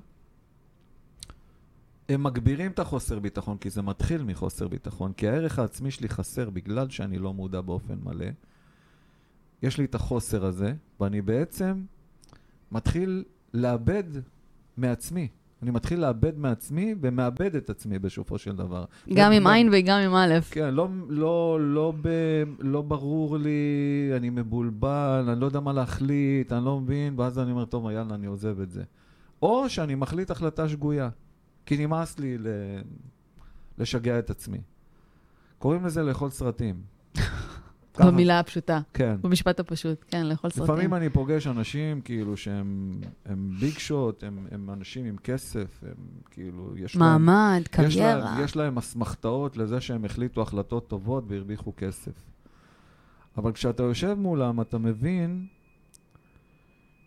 הם 2.09 2.23
מגבירים 2.23 2.71
את 2.71 2.79
החוסר 2.79 3.19
ביטחון, 3.19 3.57
כי 3.59 3.71
זה 3.71 3.83
מתחיל 3.83 4.23
מחוסר 4.23 4.69
ביטחון, 4.69 5.13
כי 5.13 5.29
הערך 5.29 5.59
העצמי 5.59 5.91
שלי 5.91 6.09
חסר 6.09 6.51
בגלל 6.51 6.89
שאני 6.89 7.19
לא 7.19 7.35
מודע 7.35 7.61
באופן 7.61 7.95
מלא. 8.05 8.27
יש 9.63 9.79
לי 9.79 9.85
את 9.85 9.95
החוסר 9.95 10.45
הזה, 10.45 10.73
ואני 11.01 11.23
בעצם 11.23 11.83
מתחיל 12.73 13.25
לאבד 13.55 14.05
מעצמי. 14.77 15.29
אני 15.63 15.71
מתחיל 15.71 16.01
לאבד 16.01 16.39
מעצמי 16.39 16.95
ומאבד 17.01 17.57
את 17.57 17.71
עצמי 17.71 17.99
בסופו 17.99 18.39
של 18.39 18.57
דבר. 18.57 18.85
גם 19.15 19.33
עם 19.33 19.45
לא- 19.45 19.51
עין 19.51 19.69
וגם 19.73 19.99
עם 20.01 20.15
א'. 20.15 20.35
כן, 20.51 20.75
לא, 20.75 20.89
לא, 21.09 21.59
לא, 21.61 21.93
ב, 22.03 22.09
לא 22.59 22.83
ברור 22.83 23.39
לי, 23.39 24.11
אני 24.17 24.31
מבולבל, 24.31 25.25
אני 25.29 25.41
לא 25.41 25.47
יודע 25.47 25.61
מה 25.61 25.73
להחליט, 25.73 26.53
אני 26.53 26.65
לא 26.65 26.81
מבין, 26.81 27.15
ואז 27.21 27.39
אני 27.39 27.51
אומר, 27.51 27.65
טוב, 27.65 27.91
יאללה, 27.91 28.15
אני 28.15 28.27
עוזב 28.27 28.61
את 28.61 28.71
זה. 28.71 28.83
או 29.43 29.69
שאני 29.69 29.95
מחליט 29.95 30.31
החלטה 30.31 30.69
שגויה, 30.69 31.09
כי 31.67 31.87
נמאס 31.87 32.19
לי 32.19 32.39
ל... 32.39 32.47
לשגע 33.79 34.19
את 34.19 34.31
עצמי. 34.31 34.61
קוראים 35.59 35.85
לזה 35.85 36.03
לאכול 36.03 36.31
סרטים. 36.31 36.83
במילה 37.99 38.39
הפשוטה, 38.39 38.81
כן. 38.95 39.17
במשפט 39.23 39.61
הפשוט, 39.61 40.05
כן, 40.09 40.27
לאכול 40.27 40.51
סרטים. 40.51 40.65
לפעמים 40.65 40.95
אני 40.95 41.11
פוגש 41.11 41.47
אנשים 41.47 42.01
כאילו 42.01 42.37
שהם 42.37 43.01
הם 43.25 43.51
ביג 43.61 43.79
שוט, 43.79 44.25
הם, 44.25 44.47
הם 44.51 44.71
אנשים 44.71 45.05
עם 45.05 45.17
כסף, 45.17 45.81
הם 45.83 45.95
כאילו, 46.31 46.73
יש 46.77 46.97
להם... 46.97 47.05
מעמד, 47.05 47.63
יש 47.63 47.97
להם, 47.97 48.21
קריירה. 48.21 48.45
יש 48.45 48.57
להם 48.57 48.79
אסמכתאות 48.79 49.57
לזה 49.57 49.81
שהם 49.81 50.05
החליטו 50.05 50.43
החלטות 50.43 50.89
טובות 50.89 51.25
והרוויחו 51.29 51.73
כסף. 51.77 52.13
אבל 53.37 53.53
כשאתה 53.53 53.83
יושב 53.83 54.15
מולם, 54.19 54.61
אתה 54.61 54.79
מבין 54.79 55.47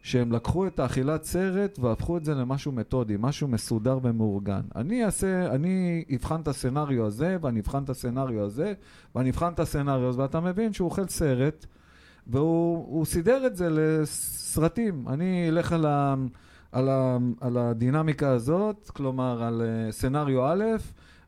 שהם 0.02 0.32
לקחו 0.32 0.68
את 0.68 0.80
האכילת 0.80 1.24
סרט 1.24 1.80
והפכו 1.80 2.18
את 2.18 2.26
זה 2.26 2.36
למשהו 2.36 2.72
מתודי, 2.72 3.16
משהו 3.20 3.48
מסודר 3.48 4.00
ומאורגן. 4.04 4.62
אני 4.76 5.06
אעשה, 5.06 5.56
אני 5.56 6.06
אבחן 6.16 6.42
את 6.42 6.48
הסצנריו 6.48 7.06
הזה, 7.06 7.38
ואני 7.42 7.60
אבחן 7.60 7.84
את 7.84 7.90
הסצנריו 7.90 8.44
הזה, 8.44 8.74
ואני 9.16 9.30
אבחן 9.30 9.54
את 9.54 9.60
הסצנריו 9.60 10.10
הזה, 10.10 10.22
ואתה 10.22 10.40
מבין 10.40 10.74
שהוא 10.74 10.86
אוכל 10.86 11.08
סרט, 11.08 11.66
והוא 12.28 12.86
הוא 12.88 13.06
סידר 13.06 13.46
את 13.48 13.56
זה 13.56 13.68
לסרטים. 13.72 15.06
אני 15.08 15.50
אלך 15.50 15.74
על, 15.74 15.86
ה, 15.86 16.16
על, 16.72 16.90
ה, 16.90 17.18
על 17.42 17.58
הדינמיקה 17.58 18.30
הזאת, 18.30 18.90
כלומר 18.94 19.44
על 19.44 19.62
אה, 19.62 19.92
סצנריו 19.92 20.46
א', 20.46 20.64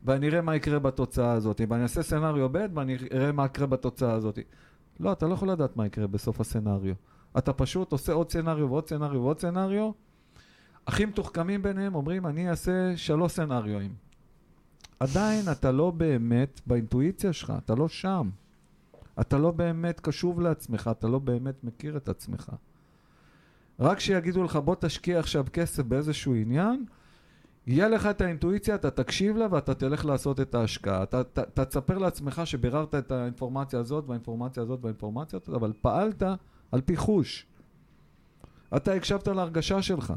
ואני 0.04 0.28
אראה 0.28 0.42
מה 0.42 0.56
יקרה 0.56 0.80
בתוצאה 0.80 1.32
הזאת. 1.32 1.62
ואני 1.70 1.84
אעשה 1.84 2.04
סצנריו 2.04 2.50
ב', 2.52 2.66
ואני 2.74 2.98
אראה 3.14 3.32
מה 3.32 3.46
יקרה 3.46 3.68
בתוצאה 3.68 4.14
הזאת. 4.14 4.40
לא, 5.00 5.12
אתה 5.12 5.28
לא 5.28 5.34
יכול 5.34 5.52
לדעת 5.52 5.78
מה 5.78 5.86
יקרה 5.86 6.08
בסוף 6.08 6.42
הסצנריו. 6.42 6.94
אתה 7.38 7.54
פשוט 7.54 7.92
עושה 7.92 8.14
עוד 8.14 8.30
סצנריו 8.30 8.70
ועוד 8.70 8.88
סצנריו 8.88 9.22
ועוד 9.22 9.40
סצנריו. 9.40 9.92
הכי 10.88 11.06
מתוחכמים 11.06 11.64
ביניהם 11.64 11.96
אומרים, 11.96 12.28
אני 12.28 12.50
אעשה 12.50 12.98
שלוש 12.98 13.32
סצנריואים. 13.32 13.94
עדיין 15.00 15.46
אתה 15.52 15.72
לא 15.72 15.92
באמת 15.92 16.62
באינטואיציה 16.66 17.34
שלך, 17.34 17.54
אתה 17.58 17.76
לא 17.76 17.88
שם. 17.88 18.30
אתה 19.22 19.38
לא 19.38 19.52
באמת 19.52 20.00
קשוב 20.00 20.42
לעצמך, 20.42 20.90
אתה 20.92 21.08
לא 21.08 21.20
באמת 21.20 21.64
מכיר 21.64 21.98
את 21.98 22.10
עצמך. 22.10 22.52
רק 23.80 23.98
כשיגידו 23.98 24.44
לך, 24.44 24.56
בוא 24.56 24.76
תשקיע 24.80 25.20
עכשיו 25.20 25.46
כסף 25.54 25.84
באיזשהו 25.84 26.36
עניין, 26.36 26.86
יהיה 27.68 27.88
לך 27.90 28.06
את 28.06 28.22
האינטואיציה, 28.22 28.76
אתה 28.76 28.92
תקשיב 28.92 29.38
לה 29.38 29.48
ואתה 29.52 29.74
תלך 29.74 30.06
לעשות 30.06 30.40
את 30.40 30.56
ההשקעה. 30.56 31.04
אתה, 31.04 31.22
אתה 31.22 31.66
תספר 31.66 31.98
לעצמך 31.98 32.42
שביררת 32.46 32.96
את 32.96 33.12
האינפורמציה 33.12 33.80
הזאת 33.80 34.04
והאינפורמציה 34.08 34.64
הזאת 34.64 34.80
והאינפורמציה 34.82 35.40
הזאת, 35.44 35.56
אבל 35.56 35.74
פעלת 35.82 36.24
על 36.72 36.82
פי 36.82 36.98
חוש. 36.98 37.46
אתה 38.76 38.94
הקשבת 38.94 39.28
להרגשה 39.28 39.82
שלך. 39.82 40.14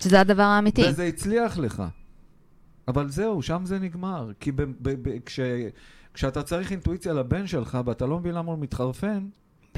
שזה 0.00 0.20
הדבר 0.20 0.42
האמיתי. 0.42 0.82
וזה 0.88 1.04
הצליח 1.04 1.58
לך. 1.58 1.82
אבל 2.88 3.10
זהו, 3.10 3.42
שם 3.42 3.62
זה 3.64 3.78
נגמר. 3.78 4.32
כי 4.40 4.52
ב- 4.52 4.62
ב- 4.62 5.08
ב- 5.08 5.18
כש, 5.26 5.40
כשאתה 6.14 6.42
צריך 6.42 6.72
אינטואיציה 6.72 7.12
לבן 7.12 7.46
שלך 7.46 7.78
ואתה 7.84 8.06
לא 8.06 8.18
מבין 8.18 8.34
למה 8.34 8.52
הוא 8.52 8.58
מתחרפן, 8.58 9.28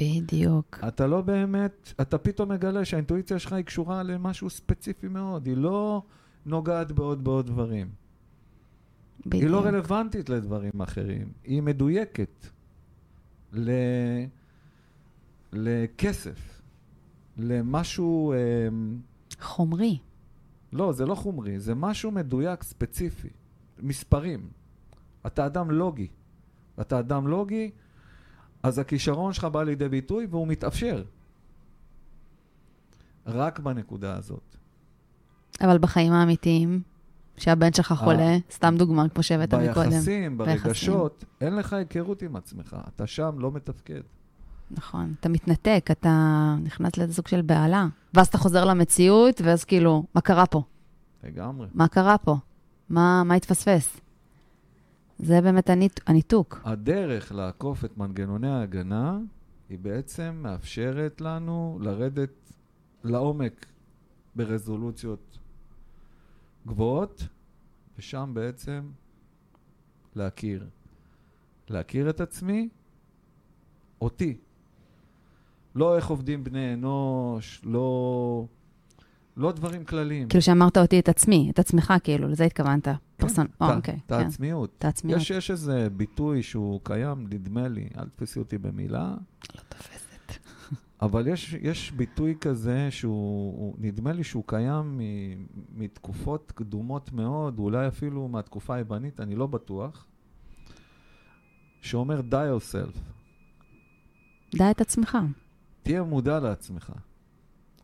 בדיוק. 0.01 0.79
אתה 0.89 1.07
לא 1.07 1.21
באמת, 1.21 1.93
אתה 2.01 2.19
פתאום 2.19 2.53
מגלה 2.53 2.85
שהאינטואיציה 2.85 3.39
שלך 3.39 3.53
היא 3.53 3.65
קשורה 3.65 4.03
למשהו 4.03 4.51
ספציפי 4.51 5.09
מאוד. 5.09 5.47
היא 5.47 5.57
לא 5.57 6.03
נוגעת 6.47 6.93
בעוד 6.93 7.25
בעוד 7.25 7.47
דברים. 7.47 7.89
בדיוק. 9.27 9.43
היא 9.43 9.51
לא 9.51 9.65
רלוונטית 9.65 10.29
לדברים 10.29 10.83
אחרים. 10.83 11.33
היא 11.45 11.63
מדויקת 11.63 12.47
ל... 13.53 13.71
לכסף, 15.53 16.63
למשהו... 17.37 18.33
אמ, 18.33 18.99
חומרי. 19.41 19.99
לא, 20.73 20.93
זה 20.93 21.07
לא 21.07 21.15
חומרי, 21.15 21.61
זה 21.61 21.75
משהו 21.75 22.11
מדויק, 22.11 22.63
ספציפי. 22.63 23.29
מספרים. 23.79 24.51
אתה 25.27 25.47
אדם 25.47 25.71
לוגי. 25.71 26.09
אתה 26.81 26.99
אדם 26.99 27.29
לוגי, 27.29 27.71
אז 28.63 28.79
הכישרון 28.79 29.33
שלך 29.33 29.45
בא 29.45 29.63
לידי 29.63 29.89
ביטוי 29.89 30.27
והוא 30.31 30.47
מתאפשר. 30.49 31.05
רק 33.27 33.59
בנקודה 33.59 34.17
הזאת. 34.17 34.57
אבל 35.61 35.79
בחיים 35.79 36.13
האמיתיים, 36.13 36.83
שהבן 37.37 37.73
שלך 37.73 37.93
חולה, 37.93 38.23
אה. 38.23 38.37
סתם 38.51 38.75
דוגמה, 38.79 39.09
כמו 39.09 39.23
שהבאת 39.23 39.55
מקודם. 39.55 39.91
ביחסים, 39.91 40.39
ברגשות, 40.39 41.25
אין 41.41 41.57
לך 41.57 41.73
היכרות 41.73 42.23
עם 42.23 42.37
עצמך. 42.37 42.77
אתה 42.95 43.07
שם 43.07 43.39
לא 43.39 43.53
מתפקד. 43.53 44.01
נכון, 44.71 45.15
אתה 45.21 45.29
מתנתק, 45.29 45.89
אתה 45.91 46.55
נכנס 46.63 46.97
לאיזה 46.97 47.15
סוג 47.15 47.29
של 47.29 47.43
בהלה. 47.43 47.89
ואז 48.15 48.27
אתה 48.27 48.39
חוזר 48.39 48.65
למציאות, 48.65 49.41
ואז 49.45 49.65
כאילו, 49.65 50.05
מה 50.15 50.21
קרה 50.21 50.47
פה? 50.47 50.63
לגמרי. 51.25 51.69
מה 51.75 51.89
קרה 51.89 52.19
פה? 52.19 52.37
מה, 52.89 53.23
מה 53.25 53.35
התפספס? 53.35 54.01
זה 55.19 55.41
באמת 55.41 55.71
הניט, 55.71 56.01
הניתוק. 56.07 56.61
הדרך 56.65 57.33
לעקוף 57.33 57.85
את 57.85 57.99
מנגנוני 57.99 58.49
ההגנה, 58.49 59.19
היא 59.69 59.79
בעצם 59.79 60.41
מאפשרת 60.43 61.21
לנו 61.21 61.79
לרדת 61.83 62.53
לעומק 63.05 63.67
ברזולוציות 64.35 65.39
גבוהות, 66.67 67.27
ושם 67.99 68.31
בעצם 68.35 68.91
להכיר. 70.15 70.67
להכיר 71.69 72.11
את 72.11 72.21
עצמי, 72.21 72.69
אותי. 74.01 74.39
לא 75.75 75.97
איך 75.97 76.07
עובדים 76.09 76.45
בני 76.45 76.75
אנוש, 76.75 77.61
לא, 77.65 78.45
לא 79.37 79.53
דברים 79.53 79.85
כלליים. 79.85 80.29
כאילו 80.29 80.43
שאמרת 80.43 80.79
אותי 80.79 80.99
את 80.99 81.09
עצמי, 81.09 81.51
את 81.51 81.59
עצמך, 81.59 81.95
כאילו, 82.05 82.29
לזה 82.29 82.45
התכוונת. 82.45 82.89
פרסון, 83.17 83.47
את 83.47 83.63
או, 83.63 83.67
ה- 83.67 83.77
אוקיי, 83.77 83.95
את 84.07 84.13
כן. 84.13 84.15
העצמיות. 84.15 84.71
את 84.79 84.85
העצמיות. 84.85 85.21
יש, 85.21 85.31
יש 85.31 85.51
איזה 85.51 85.89
ביטוי 85.97 86.43
שהוא 86.43 86.81
קיים, 86.83 87.27
נדמה 87.31 87.69
לי, 87.69 87.89
אל 87.99 88.05
תתפסי 88.05 88.39
אותי 88.39 88.59
במילה, 88.59 89.15
לא 89.57 89.61
תופסת. 89.69 90.33
אבל 91.03 91.27
יש, 91.29 91.55
יש 91.61 91.91
ביטוי 91.93 92.35
כזה 92.41 92.91
שהוא, 92.91 93.13
הוא- 93.59 93.75
נדמה 93.79 94.13
לי 94.13 94.25
שהוא 94.25 94.45
קיים 94.47 94.99
מ, 94.99 95.01
מתקופות 95.75 96.53
קדומות 96.55 97.13
מאוד, 97.13 97.59
אולי 97.59 97.89
אפילו 97.89 98.29
מהתקופה 98.29 98.75
היוונית, 98.75 99.21
אני 99.21 99.35
לא 99.35 99.47
בטוח, 99.47 100.07
שאומר 101.81 102.21
die 102.31 102.33
yourself, 102.61 102.99
דע 104.57 104.71
את 104.71 104.81
עצמך. 104.81 105.19
תהיה 105.83 106.03
מודע 106.03 106.40
לעצמך. 106.40 106.93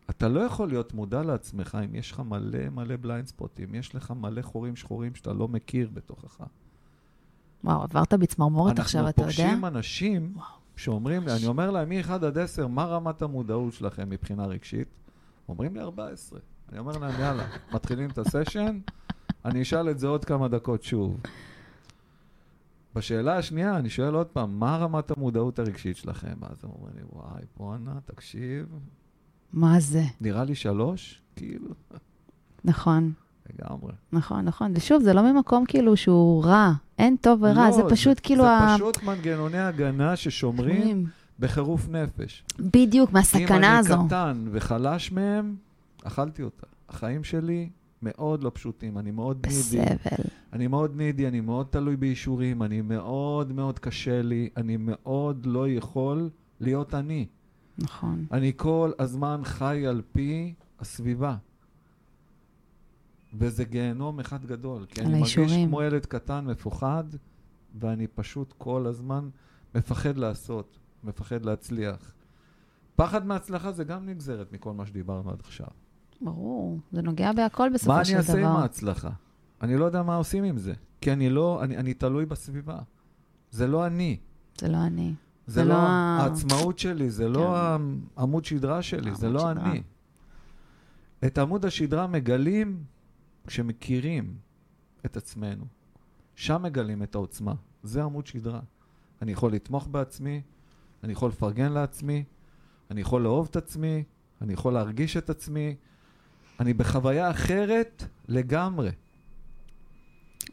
אתה 0.09 0.27
לא 0.27 0.39
יכול 0.39 0.67
להיות 0.67 0.93
מודע 0.93 1.23
לעצמך 1.23 1.77
אם 1.85 1.95
יש 1.95 2.11
לך 2.11 2.19
מלא 2.19 2.69
מלא 2.69 2.95
בליינד 3.01 3.27
ספוטים, 3.27 3.75
יש 3.75 3.95
לך 3.95 4.11
מלא 4.11 4.41
חורים 4.41 4.75
שחורים 4.75 5.15
שאתה 5.15 5.33
לא 5.33 5.47
מכיר 5.47 5.89
בתוכך. 5.93 6.41
וואו, 7.63 7.83
עברת 7.83 8.13
בצמרמורת 8.13 8.79
עכשיו, 8.79 9.09
אתה 9.09 9.21
יודע? 9.21 9.29
אנחנו 9.29 9.43
פוגשים 9.43 9.65
אנשים 9.65 10.31
וואו. 10.35 10.47
שאומרים 10.75 11.27
לי, 11.27 11.35
אני 11.35 11.47
אומר 11.47 11.71
להם, 11.71 11.89
מ-1 11.89 12.11
עד 12.11 12.37
10, 12.37 12.67
מה 12.67 12.85
רמת 12.85 13.21
המודעות 13.21 13.73
שלכם 13.73 14.09
מבחינה 14.09 14.45
רגשית? 14.45 14.87
אומרים 15.49 15.75
לי 15.75 15.81
14. 15.81 16.39
אני 16.69 16.79
אומר 16.79 16.97
להם, 16.97 17.19
יאללה, 17.19 17.47
מתחילים 17.73 18.09
את 18.09 18.17
הסשן, 18.17 18.79
אני 19.45 19.61
אשאל 19.61 19.89
את 19.89 19.99
זה 19.99 20.07
עוד 20.07 20.25
כמה 20.25 20.47
דקות 20.47 20.83
שוב. 20.83 21.19
בשאלה 22.97 23.37
השנייה, 23.37 23.77
אני 23.77 23.89
שואל 23.89 24.13
עוד 24.13 24.27
פעם, 24.27 24.59
מה 24.59 24.77
רמת 24.77 25.11
המודעות 25.11 25.59
הרגשית 25.59 25.97
שלכם? 25.97 26.33
אז 26.41 26.57
הם 26.63 26.69
אומרים 26.69 26.95
לי, 26.95 27.01
וואי, 27.13 27.41
בואנה, 27.57 27.91
תקשיב, 28.05 28.65
מה 29.53 29.79
זה? 29.79 30.03
נראה 30.21 30.43
לי 30.43 30.55
שלוש? 30.55 31.21
כאילו, 31.35 31.67
נכון, 32.65 33.11
לגמרי. 33.49 33.91
נכון, 34.11 34.45
נכון. 34.45 34.73
ושוב, 34.75 35.03
זה 35.03 35.13
לא 35.13 35.33
ממקום 35.33 35.65
כאילו 35.67 35.97
שהוא 35.97 36.43
רע, 36.43 36.71
אין 36.97 37.15
טוב 37.21 37.43
ורע, 37.43 37.67
לא, 37.67 37.71
זה 37.71 37.81
פשוט 37.89 38.19
כאילו 38.23 38.43
זה 38.43 38.49
ה... 38.49 38.75
פשוט 38.75 39.03
מנגנוני 39.03 39.59
הגנה 39.59 40.15
ששומרים 40.15 41.05
בחירוף 41.39 41.89
נפש. 41.89 42.43
בדיוק, 42.59 43.11
מהסכנה 43.11 43.77
הזו. 43.77 43.93
אם 43.93 43.99
אני 43.99 44.07
קטן 44.07 44.45
וחלש 44.51 45.11
מהם, 45.11 45.55
אכלתי 46.03 46.43
אותה. 46.43 46.67
החיים 46.89 47.23
שלי 47.23 47.69
מאוד 48.01 48.43
לא 48.43 48.51
פשוטים, 48.53 48.97
אני 48.97 49.11
מאוד 49.11 49.47
נידי. 49.47 49.57
בסבל. 49.59 50.23
אני 50.53 50.67
מאוד 50.67 50.95
נידי, 50.95 51.27
אני 51.27 51.41
מאוד 51.41 51.67
תלוי 51.69 51.95
באישורים, 51.95 52.63
אני 52.63 52.81
מאוד 52.81 53.51
מאוד 53.51 53.79
קשה 53.79 54.21
לי, 54.21 54.49
אני 54.57 54.77
מאוד 54.77 55.45
לא 55.45 55.69
יכול 55.69 56.29
להיות 56.59 56.93
אני. 56.93 57.27
נכון. 57.77 58.25
אני 58.31 58.51
כל 58.55 58.91
הזמן 58.99 59.41
חי 59.43 59.87
על 59.87 60.01
פי 60.11 60.53
הסביבה. 60.79 61.35
וזה 63.33 63.63
גיהנום 63.63 64.19
אחד 64.19 64.45
גדול, 64.45 64.85
כי 64.85 65.01
אני 65.01 65.09
מרגיש 65.09 65.37
האישורים. 65.37 65.67
כמו 65.69 65.81
ילד 65.81 66.05
קטן, 66.05 66.45
מפוחד, 66.45 67.03
ואני 67.79 68.07
פשוט 68.07 68.53
כל 68.57 68.85
הזמן 68.87 69.29
מפחד 69.75 70.17
לעשות, 70.17 70.79
מפחד 71.03 71.45
להצליח. 71.45 72.13
פחד 72.95 73.25
מהצלחה 73.25 73.71
זה 73.71 73.83
גם 73.83 74.05
נגזרת 74.05 74.53
מכל 74.53 74.73
מה 74.73 74.85
שדיברנו 74.85 75.31
עד 75.31 75.39
עכשיו. 75.39 75.67
ברור, 76.21 76.79
זה 76.91 77.01
נוגע 77.01 77.33
בהכל 77.33 77.69
בסופו 77.73 77.91
מה 77.91 78.05
של 78.05 78.15
אני 78.15 78.23
דבר. 78.23 78.33
אעשה 78.33 78.49
עם 78.49 78.55
ההצלחה? 78.55 79.09
אני 79.61 79.77
לא 79.77 79.85
יודע 79.85 80.03
מה 80.03 80.15
עושים 80.15 80.43
עם 80.43 80.57
זה, 80.57 80.73
כי 81.01 81.13
אני 81.13 81.29
לא, 81.29 81.63
אני, 81.63 81.77
אני 81.77 81.93
תלוי 81.93 82.25
בסביבה. 82.25 82.79
זה 83.51 83.67
לא 83.67 83.87
אני. 83.87 84.17
זה 84.59 84.67
לא 84.67 84.77
אני. 84.85 85.13
זה 85.47 85.53
זה 85.53 85.63
לא 85.63 85.69
לא 85.69 85.79
העצמאות 85.79 86.79
שלי, 86.79 87.09
זה 87.09 87.29
לא 87.29 87.55
כן. 87.77 87.83
העמוד 88.17 88.45
שדרה 88.45 88.81
שלי, 88.81 89.15
זה 89.15 89.29
לא 89.29 89.39
שדרה. 89.39 89.51
אני. 89.51 89.81
את 91.25 91.37
עמוד 91.37 91.65
השדרה 91.65 92.07
מגלים 92.07 92.83
כשמכירים 93.47 94.35
את 95.05 95.17
עצמנו. 95.17 95.65
שם 96.35 96.61
מגלים 96.63 97.03
את 97.03 97.15
העוצמה. 97.15 97.53
זה 97.83 98.03
עמוד 98.03 98.27
שדרה. 98.27 98.59
אני 99.21 99.31
יכול 99.31 99.53
לתמוך 99.53 99.87
בעצמי, 99.87 100.41
אני 101.03 101.13
יכול 101.13 101.29
לפרגן 101.29 101.71
לעצמי, 101.71 102.23
אני 102.91 103.01
יכול 103.01 103.21
לאהוב 103.21 103.47
את 103.51 103.55
עצמי, 103.55 104.03
אני 104.41 104.53
יכול 104.53 104.73
להרגיש 104.73 105.17
את 105.17 105.29
עצמי. 105.29 105.75
אני 106.59 106.73
בחוויה 106.73 107.31
אחרת 107.31 108.03
לגמרי. 108.27 108.89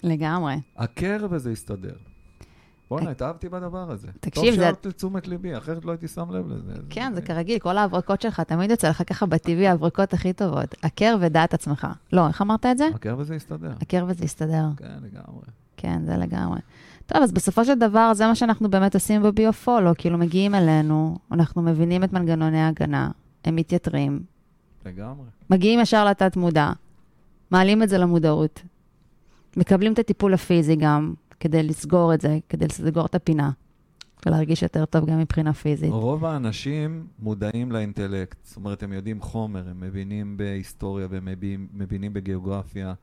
לגמרי. 0.05 0.55
הכר 0.77 1.27
וזה 1.31 1.53
יסתדר. 1.53 1.95
בואנה, 2.91 3.11
התאהבתי 3.11 3.49
בדבר 3.49 3.91
הזה. 3.91 4.09
תקשיב, 4.21 4.45
טוב 4.45 4.55
זה- 4.55 4.61
שהערת 4.61 4.87
לתשומת 4.87 5.29
ליבי, 5.29 5.57
אחרת 5.59 5.85
לא 5.85 5.91
הייתי 5.91 6.09
שם 6.09 6.31
לב 6.31 6.49
לזה. 6.49 6.73
כן, 6.91 7.13
זה 7.15 7.23
כרגיל, 7.23 7.59
כל 7.59 7.77
ההברקות 7.79 8.21
שלך, 8.21 8.41
תמיד 8.41 8.71
יוצא 8.71 8.89
לך 8.89 9.03
ככה 9.07 9.27
בטבעי, 9.27 9.67
ההברקות 9.69 10.15
הכי 10.15 10.33
טובות. 10.33 10.75
הכר 10.83 11.17
ודעת 11.21 11.55
עצמך. 11.55 11.87
לא, 12.13 12.29
איך 12.29 12.43
אמרת 12.43 12.67
את 12.67 12.79
זה? 12.79 12.89
הכר 12.95 13.15
וזה 13.19 13.35
יסתדר. 13.35 13.73
הכר 13.81 14.05
וזה 14.09 14.25
יסתדר. 14.25 14.65
כן, 14.77 14.87
לגמרי. 15.03 15.43
כן, 15.77 16.03
זה 16.07 16.17
לגמרי. 16.17 16.61
טוב, 17.07 17.23
אז 17.23 17.33
בסופו 17.33 17.65
של 17.65 17.75
דבר, 17.79 18.15
זה 18.15 18.27
מה 18.27 18.35
שאנחנו 18.35 18.71
באמת 18.71 18.95
עושים 18.95 19.23
בביו-פולו, 19.23 19.93
כאילו 19.99 20.19
מגיעים 20.19 20.55
אלינו, 20.55 21.19
אנחנו 21.33 21.63
מבינים 21.63 22.05
את 22.05 22.13
מנגנוני 22.13 22.61
ההגנה, 22.61 23.11
הם 23.45 23.57
מתייתרים, 23.57 24.23
לגמרי. 24.87 25.27
מגיעים 25.51 25.81
ישר 25.81 26.05
לתת 26.05 26.37
מודע, 26.37 26.73
מעלים 27.51 27.83
את 27.83 27.89
זה 27.89 27.99
למודעות, 27.99 28.63
מקבלים 29.57 29.93
את 29.93 29.99
הטיפול 29.99 30.35
הפיזי 30.35 30.77
גם, 30.77 31.15
כדי 31.41 31.63
לסגור 31.63 32.15
את 32.15 32.21
זה, 32.21 32.39
כדי 32.49 32.67
לסגור 32.67 33.07
את 33.07 33.15
הפינה, 33.15 33.51
ולהרגיש 34.27 34.63
יותר 34.63 34.85
טוב 34.85 35.07
גם 35.07 35.19
מבחינה 35.19 35.53
פיזית. 35.53 35.91
רוב 35.91 36.25
האנשים 36.25 37.07
מודעים 37.19 37.73
לאינטלקט, 37.73 38.39
זאת 38.45 38.57
אומרת, 38.57 38.83
הם 38.83 38.93
יודעים 38.93 39.21
חומר, 39.21 39.69
הם 39.69 39.81
מבינים 39.81 40.37
בהיסטוריה 40.37 41.07
והם 41.11 41.29
מבינים, 41.73 42.13
בגיאוגרפיה, 42.13 42.95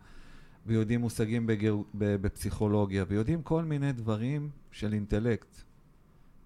ויודעים 0.65 1.01
מושגים 1.01 1.47
בגיאו, 1.47 1.83
ב, 1.97 2.15
בפסיכולוגיה, 2.15 3.05
ויודעים 3.07 3.41
כל 3.41 3.63
מיני 3.63 3.91
דברים 3.91 4.49
של 4.71 4.93
אינטלקט. 4.93 5.61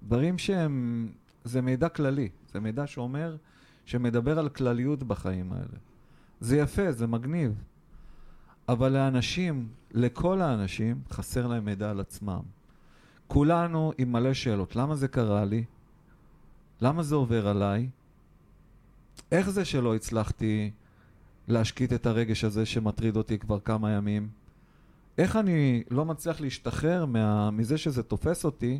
דברים 0.03 0.37
שהם, 0.37 1.07
זה 1.43 1.61
מידע 1.61 1.89
כללי, 1.89 2.29
זה 2.53 2.59
מידע 2.59 2.87
שאומר, 2.87 3.35
שמדבר 3.85 4.39
על 4.39 4.49
כלליות 4.49 5.03
בחיים 5.03 5.53
האלה. 5.53 5.77
זה 6.39 6.57
יפה, 6.57 6.91
זה 6.91 7.07
מגניב, 7.07 7.53
אבל 8.69 8.91
לאנשים, 8.91 9.67
לכל 9.91 10.41
האנשים, 10.41 11.01
חסר 11.09 11.47
להם 11.47 11.65
מידע 11.65 11.89
על 11.89 11.99
עצמם. 11.99 12.41
כולנו 13.27 13.91
עם 13.97 14.11
מלא 14.11 14.33
שאלות. 14.33 14.75
למה 14.75 14.95
זה 14.95 15.07
קרה 15.07 15.45
לי? 15.45 15.63
למה 16.81 17.03
זה 17.03 17.15
עובר 17.15 17.47
עליי? 17.47 17.89
איך 19.31 19.49
זה 19.49 19.65
שלא 19.65 19.95
הצלחתי 19.95 20.71
להשקיט 21.47 21.93
את 21.93 22.05
הרגש 22.05 22.43
הזה 22.43 22.65
שמטריד 22.65 23.17
אותי 23.17 23.39
כבר 23.39 23.59
כמה 23.59 23.91
ימים? 23.91 24.29
איך 25.17 25.35
אני 25.35 25.83
לא 25.91 26.05
מצליח 26.05 26.41
להשתחרר 26.41 27.05
מה, 27.05 27.51
מזה 27.51 27.77
שזה 27.77 28.03
תופס 28.03 28.45
אותי, 28.45 28.79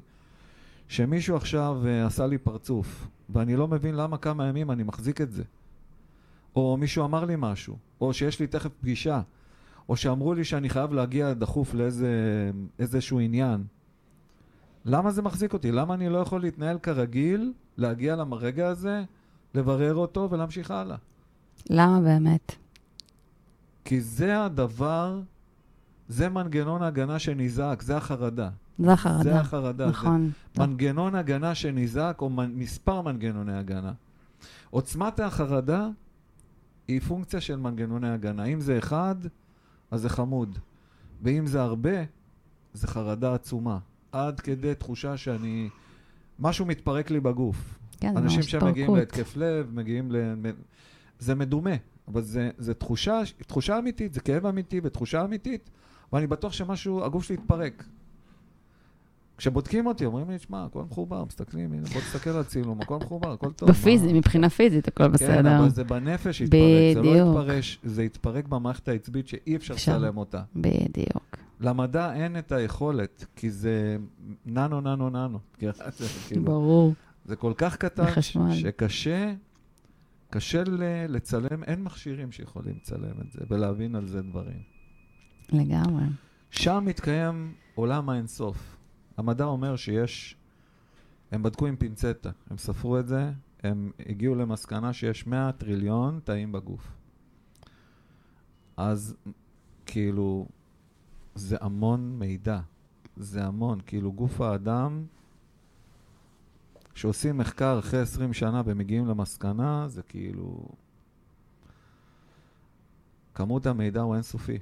שמישהו 0.88 1.36
עכשיו 1.36 1.82
uh, 1.84 2.08
עשה 2.08 2.28
לי 2.28 2.38
פרצוף, 2.38 3.08
ואני 3.30 3.56
לא 3.56 3.68
מבין 3.68 3.96
למה 3.96 4.18
כמה 4.18 4.48
ימים 4.48 4.72
אני 4.72 4.84
מחזיק 4.84 5.22
את 5.22 5.32
זה? 5.32 5.44
או 6.56 6.78
מישהו 6.78 7.06
אמר 7.06 7.26
לי 7.26 7.34
משהו, 7.38 7.78
או 8.02 8.14
שיש 8.14 8.40
לי 8.40 8.48
תכף 8.48 8.72
פגישה, 8.82 9.22
או 9.90 9.96
שאמרו 9.96 10.34
לי 10.34 10.44
שאני 10.44 10.70
חייב 10.70 10.94
להגיע 10.94 11.34
דחוף 11.34 11.76
לאיזשהו 12.80 13.20
עניין. 13.20 13.64
למה 14.86 15.12
זה 15.12 15.22
מחזיק 15.22 15.54
אותי? 15.54 15.72
למה 15.72 15.94
אני 15.94 16.10
לא 16.10 16.18
יכול 16.18 16.42
להתנהל 16.42 16.80
כרגיל, 16.80 17.54
להגיע 17.78 18.16
לרגע 18.16 18.68
הזה, 18.68 19.04
לברר 19.54 19.96
אותו 19.96 20.28
ולהמשיך 20.32 20.72
הלאה? 20.72 20.98
למה 21.70 22.02
באמת? 22.02 22.56
כי 23.86 24.02
זה 24.02 24.44
הדבר, 24.44 25.22
זה 26.08 26.30
מנגנון 26.30 26.84
הגנה 26.84 27.20
שנזעק, 27.20 27.82
זה 27.82 27.98
החרדה. 27.98 28.50
זה 28.80 28.94
החרדה. 28.94 29.24
זה 29.24 29.40
החרדה. 29.40 29.90
נכון. 29.90 30.32
זה 30.56 30.68
מנגנון 30.68 31.16
הגנה 31.16 31.56
שנזעק, 31.56 32.22
או 32.22 32.30
מנ... 32.30 32.52
מספר 32.56 33.02
מנגנוני 33.02 33.58
הגנה. 33.58 33.92
עוצמת 34.70 35.20
החרדה 35.20 35.90
היא 36.88 37.02
פונקציה 37.02 37.42
של 37.42 37.56
מנגנוני 37.56 38.10
הגנה. 38.10 38.44
אם 38.46 38.60
זה 38.60 38.78
אחד, 38.78 39.16
אז 39.92 40.02
זה 40.02 40.10
חמוד. 40.10 40.60
ואם 41.22 41.48
זה 41.48 41.62
הרבה, 41.62 42.04
זה 42.74 42.88
חרדה 42.88 43.34
עצומה. 43.34 43.80
עד 44.12 44.40
כדי 44.40 44.76
תחושה 44.76 45.18
שאני... 45.18 45.70
משהו 46.40 46.66
מתפרק 46.66 47.12
לי 47.12 47.20
בגוף. 47.20 47.80
כן, 48.00 48.14
זה 48.14 48.20
אנשים 48.20 48.40
ממש 48.40 48.52
שמגיעים 48.52 48.96
התפרקות. 48.96 49.18
להתקף 49.18 49.38
לב, 49.38 49.70
מגיעים 49.74 50.12
ל... 50.12 50.18
זה 51.20 51.36
מדומה, 51.36 51.76
אבל 52.08 52.22
זה, 52.22 52.50
זה 52.58 52.74
תחושה, 52.74 53.22
תחושה 53.48 53.80
אמיתית, 53.80 54.14
זה 54.14 54.20
כאב 54.20 54.46
אמיתי 54.46 54.82
ותחושה 54.84 55.24
אמיתית, 55.24 55.70
ואני 56.14 56.28
בטוח 56.28 56.54
שמשהו, 56.54 57.06
הגוף 57.06 57.24
שלי 57.24 57.36
יתפרק. 57.36 57.84
כשבודקים 59.38 59.86
אותי, 59.88 60.06
אומרים 60.06 60.30
לי, 60.30 60.40
שמע, 60.40 60.66
הכל 60.66 60.84
מחובר, 60.84 61.26
מסתכלים, 61.26 61.74
הנה, 61.74 61.88
בוא 61.94 62.02
תסתכל 62.02 62.30
על 62.30 62.40
הצילום, 62.40 62.82
הכל 62.82 62.98
מחובר, 62.98 63.32
הכל 63.32 63.52
טוב. 63.52 63.70
בפיזי, 63.70 64.08
מה- 64.08 64.14
מבחינה 64.14 64.50
פיזית, 64.50 64.88
הכל 64.88 65.04
כן, 65.04 65.12
בסדר. 65.12 65.60
אבל 65.60 65.70
זה 65.70 65.84
בנפש 65.84 66.42
יתפרק, 66.42 66.60
זה 66.94 67.02
לא 67.02 67.10
בדיוק. 67.12 67.28
יתפרש, 67.30 67.80
זה 67.84 68.04
יתפרק 68.04 68.48
במערכת 68.48 68.88
העצבית 68.88 69.28
שאי 69.28 69.56
אפשר. 69.56 69.74
לצלם 69.74 70.18
אותה. 70.18 70.42
בדיוק. 70.56 71.38
למדע 71.60 72.14
אין 72.14 72.38
את 72.38 72.52
היכולת, 72.52 73.26
כי 73.36 73.50
זה 73.52 73.98
ננו, 74.46 74.82
ננו, 74.82 75.10
ננו. 75.10 75.40
זה 75.62 75.72
כאילו- 76.28 76.44
ברור. 76.46 76.94
זה 77.26 77.36
כל 77.36 77.54
כך 77.58 77.76
קטן, 77.78 78.04
בחשמל. 78.06 78.56
שקשה, 78.56 79.34
קשה 80.30 80.64
לצלם, 81.10 81.64
אין 81.64 81.84
מכשירים 81.84 82.32
שיכולים 82.32 82.76
לצלם 82.82 83.22
את 83.28 83.32
זה 83.32 83.40
ולהבין 83.50 83.96
על 83.96 84.08
זה 84.08 84.22
דברים. 84.22 84.60
לגמרי. 85.52 86.04
שם 86.52 86.84
מתקיים 86.88 87.54
עולם 87.76 88.10
האינסוף. 88.10 88.75
המדע 89.18 89.46
אומר 89.46 89.76
שיש, 89.76 90.38
הם 91.32 91.44
בדקו 91.44 91.68
עם 91.68 91.76
פינצטה, 91.76 92.30
הם 92.50 92.58
ספרו 92.58 93.00
את 93.00 93.08
זה, 93.08 93.32
הם 93.64 93.92
הגיעו 94.10 94.36
למסקנה 94.36 94.94
שיש 94.94 95.28
100 95.28 95.52
טריליון 95.52 96.20
תאים 96.24 96.52
בגוף. 96.52 96.92
אז 98.78 99.16
כאילו, 99.86 100.48
זה 101.36 101.58
המון 101.62 102.20
מידע, 102.20 102.60
זה 103.18 103.46
המון, 103.46 103.80
כאילו 103.86 104.12
גוף 104.12 104.42
האדם, 104.42 105.06
כשעושים 106.94 107.38
מחקר 107.38 107.80
אחרי 107.80 108.00
20 108.00 108.34
שנה 108.34 108.62
ומגיעים 108.66 109.08
למסקנה, 109.08 109.88
זה 109.88 110.04
כאילו... 110.04 110.68
כמות 113.34 113.66
המידע 113.66 114.02
הוא 114.02 114.16
אינסופי. 114.16 114.60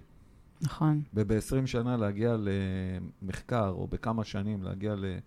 נכון. 0.64 1.02
וב-20 1.14 1.34
שנה 1.68 1.98
להגיע 1.98 2.36
למחקר, 3.22 3.70
או 3.70 3.88
בכמה 3.88 4.24
שנים 4.24 4.64
להגיע 4.64 4.96
ל- 4.96 5.18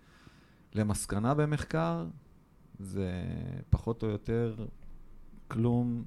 למסקנה 0.75 1.35
במחקר, 1.35 2.07
זה 2.79 3.11
פחות 3.71 4.03
או 4.03 4.09
יותר 4.09 4.55
כלום. 5.49 6.05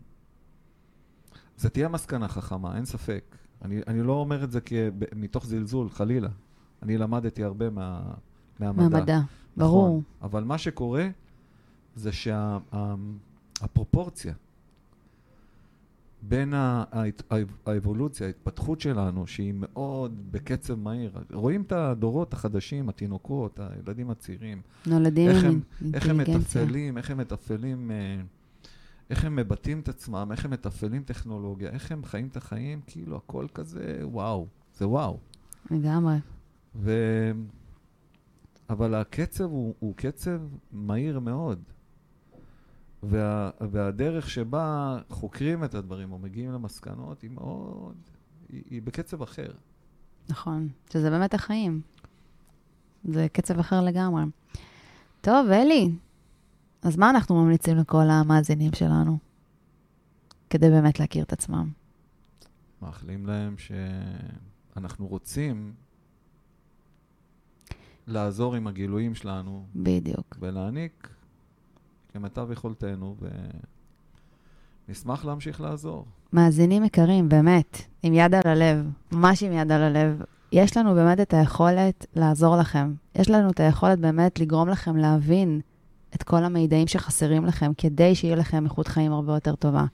זה 1.57 1.69
תהיה 1.69 1.87
מסקנה 1.89 2.27
חכמה, 2.27 2.75
אין 2.75 2.85
ספק. 2.85 3.35
אני, 3.61 3.81
אני 3.87 4.03
לא 4.03 4.13
אומר 4.13 4.43
את 4.43 4.51
זה 4.51 4.59
כ- 4.65 4.73
ב- 4.73 5.05
מתוך 5.15 5.45
זלזול, 5.45 5.89
חלילה. 5.89 6.29
אני 6.83 6.97
למדתי 6.97 7.43
הרבה 7.43 7.69
מה, 7.69 8.11
מהמדע. 8.59 8.89
מהמדע. 8.89 9.19
ברור. 9.57 9.87
נכון. 9.87 10.01
אבל 10.21 10.43
מה 10.43 10.57
שקורה 10.57 11.07
זה 11.95 12.09
שהפרופורציה 13.61 14.33
בין 16.21 16.53
האבולוציה, 17.65 18.27
ההתפתחות 18.27 18.81
שלנו, 18.81 19.27
שהיא 19.27 19.53
מאוד 19.55 20.31
בקצב 20.31 20.75
מהיר, 20.75 21.11
רואים 21.33 21.61
את 21.61 21.71
הדורות 21.71 22.33
החדשים, 22.33 22.89
התינוקות, 22.89 23.59
הילדים 23.59 24.09
הצעירים, 24.09 24.61
נולדים 24.87 25.29
איך 25.29 25.43
הם- 25.43 25.59
איך 25.93 26.09
הם 26.09 26.19
אינטליגנציה. 26.19 26.61
מתפעלים, 26.61 26.97
איך 26.97 27.11
הם 27.11 27.17
מתפעלים, 27.17 27.91
אה, 27.91 28.21
איך 29.09 29.25
הם 29.25 29.35
מבטאים 29.35 29.79
את 29.79 29.89
עצמם, 29.89 30.27
איך 30.31 30.45
הם 30.45 30.51
מתפעלים 30.51 31.03
טכנולוגיה, 31.03 31.69
איך 31.69 31.91
הם 31.91 32.03
חיים 32.03 32.27
את 32.27 32.37
החיים, 32.37 32.81
כאילו 32.87 33.17
הכל 33.17 33.45
כזה 33.53 33.99
וואו, 34.03 34.47
זה 34.77 34.87
וואו. 34.87 35.17
לגמרי. 35.71 36.15
ו... 36.75 36.91
אבל 38.69 38.95
הקצב 38.95 39.43
הוא, 39.43 39.75
הוא 39.79 39.93
קצב 39.95 40.39
מהיר 40.71 41.19
מאוד. 41.19 41.59
וה, 43.03 43.49
והדרך 43.71 44.29
שבה 44.29 44.97
חוקרים 45.09 45.63
את 45.63 45.75
הדברים 45.75 46.11
או 46.11 46.19
מגיעים 46.19 46.51
למסקנות 46.51 47.21
היא 47.21 47.31
מאוד, 47.31 47.95
היא, 48.49 48.63
היא 48.69 48.81
בקצב 48.81 49.21
אחר. 49.21 49.51
נכון. 50.29 50.69
שזה 50.89 51.09
באמת 51.09 51.33
החיים. 51.33 51.81
זה 53.03 53.27
קצב 53.33 53.59
אחר 53.59 53.81
לגמרי. 53.81 54.23
טוב, 55.21 55.49
אלי, 55.49 55.91
אז 56.81 56.97
מה 56.97 57.09
אנחנו 57.09 57.43
ממליצים 57.43 57.77
לכל 57.77 58.09
המאזינים 58.09 58.73
שלנו? 58.73 59.17
כדי 60.49 60.69
באמת 60.69 60.99
להכיר 60.99 61.23
את 61.23 61.33
עצמם. 61.33 61.69
מאחלים 62.81 63.25
להם 63.25 63.55
שאנחנו 63.57 65.07
רוצים 65.07 65.73
לעזור 68.07 68.55
עם 68.55 68.67
הגילויים 68.67 69.15
שלנו 69.15 69.65
בדיוק. 69.75 70.37
ולהעניק 70.39 71.09
כמיטב 72.19 72.51
יכולתנו, 72.51 73.15
ונשמח 74.87 75.25
להמשיך 75.25 75.61
לעזור. 75.61 76.05
מאזינים 76.33 76.83
יקרים, 76.83 77.29
באמת, 77.29 77.81
עם 78.03 78.13
יד 78.13 78.35
על 78.35 78.41
הלב, 78.45 78.85
ממש 79.11 79.43
עם 79.43 79.51
יד 79.51 79.71
על 79.71 79.81
הלב, 79.81 80.21
יש 80.51 80.77
לנו 80.77 80.93
באמת 80.93 81.19
את 81.19 81.33
היכולת 81.33 82.05
לעזור 82.15 82.57
לכם. 82.57 82.93
יש 83.15 83.29
לנו 83.29 83.49
את 83.49 83.59
היכולת 83.59 83.99
באמת 83.99 84.39
לגרום 84.39 84.69
לכם 84.69 84.97
להבין 84.97 85.61
את 86.15 86.23
כל 86.23 86.43
המידעים 86.43 86.87
שחסרים 86.87 87.45
לכם, 87.45 87.71
כדי 87.77 88.15
שיהיה 88.15 88.35
לכם 88.35 88.65
איכות 88.65 88.87
חיים 88.87 89.11
הרבה 89.11 89.33
יותר 89.33 89.55
טובה. 89.55 89.85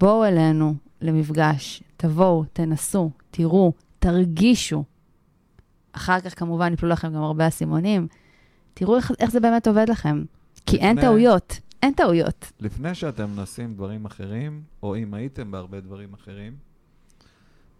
בואו 0.00 0.24
אלינו 0.24 0.74
למפגש, 1.00 1.82
תבואו, 1.96 2.44
תנסו, 2.52 3.10
תראו, 3.30 3.72
תרגישו. 3.98 4.84
אחר 5.92 6.20
כך 6.20 6.38
כמובן 6.38 6.72
יפלו 6.72 6.88
לכם 6.88 7.14
גם 7.14 7.22
הרבה 7.22 7.48
אסימונים. 7.48 8.08
תראו 8.74 8.96
איך, 8.96 9.12
איך 9.18 9.30
זה 9.30 9.40
באמת 9.40 9.66
עובד 9.68 9.88
לכם. 9.88 10.24
כי 10.66 10.76
אין 10.76 10.96
לפני- 10.96 11.08
טעויות, 11.08 11.60
אין 11.82 11.94
טעויות. 11.94 12.52
לפני 12.60 12.94
שאתם 12.94 13.30
מנסים 13.30 13.74
דברים 13.74 14.04
אחרים, 14.04 14.62
או 14.82 14.96
אם 14.96 15.14
הייתם 15.14 15.50
בהרבה 15.50 15.80
דברים 15.80 16.14
אחרים, 16.14 16.52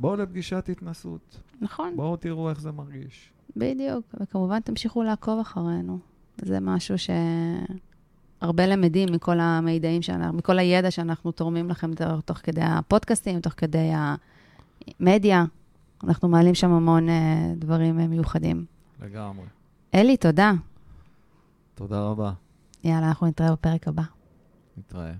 בואו 0.00 0.16
לפגישת 0.16 0.68
התנסות. 0.68 1.40
נכון. 1.60 1.92
בואו 1.96 2.16
תראו 2.16 2.50
איך 2.50 2.60
זה 2.60 2.72
מרגיש. 2.72 3.30
בדיוק, 3.56 4.04
וכמובן 4.20 4.60
תמשיכו 4.60 5.02
לעקוב 5.02 5.40
אחרינו. 5.40 5.98
זה 6.42 6.60
משהו 6.60 6.94
שהרבה 6.98 8.66
למדים 8.66 9.08
מכל 9.12 9.40
המידעים 9.40 10.02
שאנחנו, 10.02 10.38
מכל 10.38 10.58
הידע 10.58 10.90
שאנחנו 10.90 11.32
תורמים 11.32 11.68
לכם 11.70 11.90
תוך- 12.24 12.38
כדי 12.42 12.60
הפודקאסטים, 12.64 13.40
תוך 13.40 13.52
כדי 13.56 13.90
המדיה. 15.00 15.44
אנחנו 16.04 16.28
מעלים 16.28 16.54
שם 16.54 16.70
המון 16.70 17.08
אה, 17.08 17.52
דברים 17.56 17.96
מיוחדים. 17.96 18.64
לגמרי. 19.02 19.44
אלי, 19.94 20.16
תודה. 20.16 20.52
תודה 21.74 22.00
רבה. 22.00 22.32
יאללה, 22.84 23.08
אנחנו 23.08 23.26
נתראה 23.26 23.52
בפרק 23.52 23.88
הבא. 23.88 24.02
נתראה. 24.76 25.12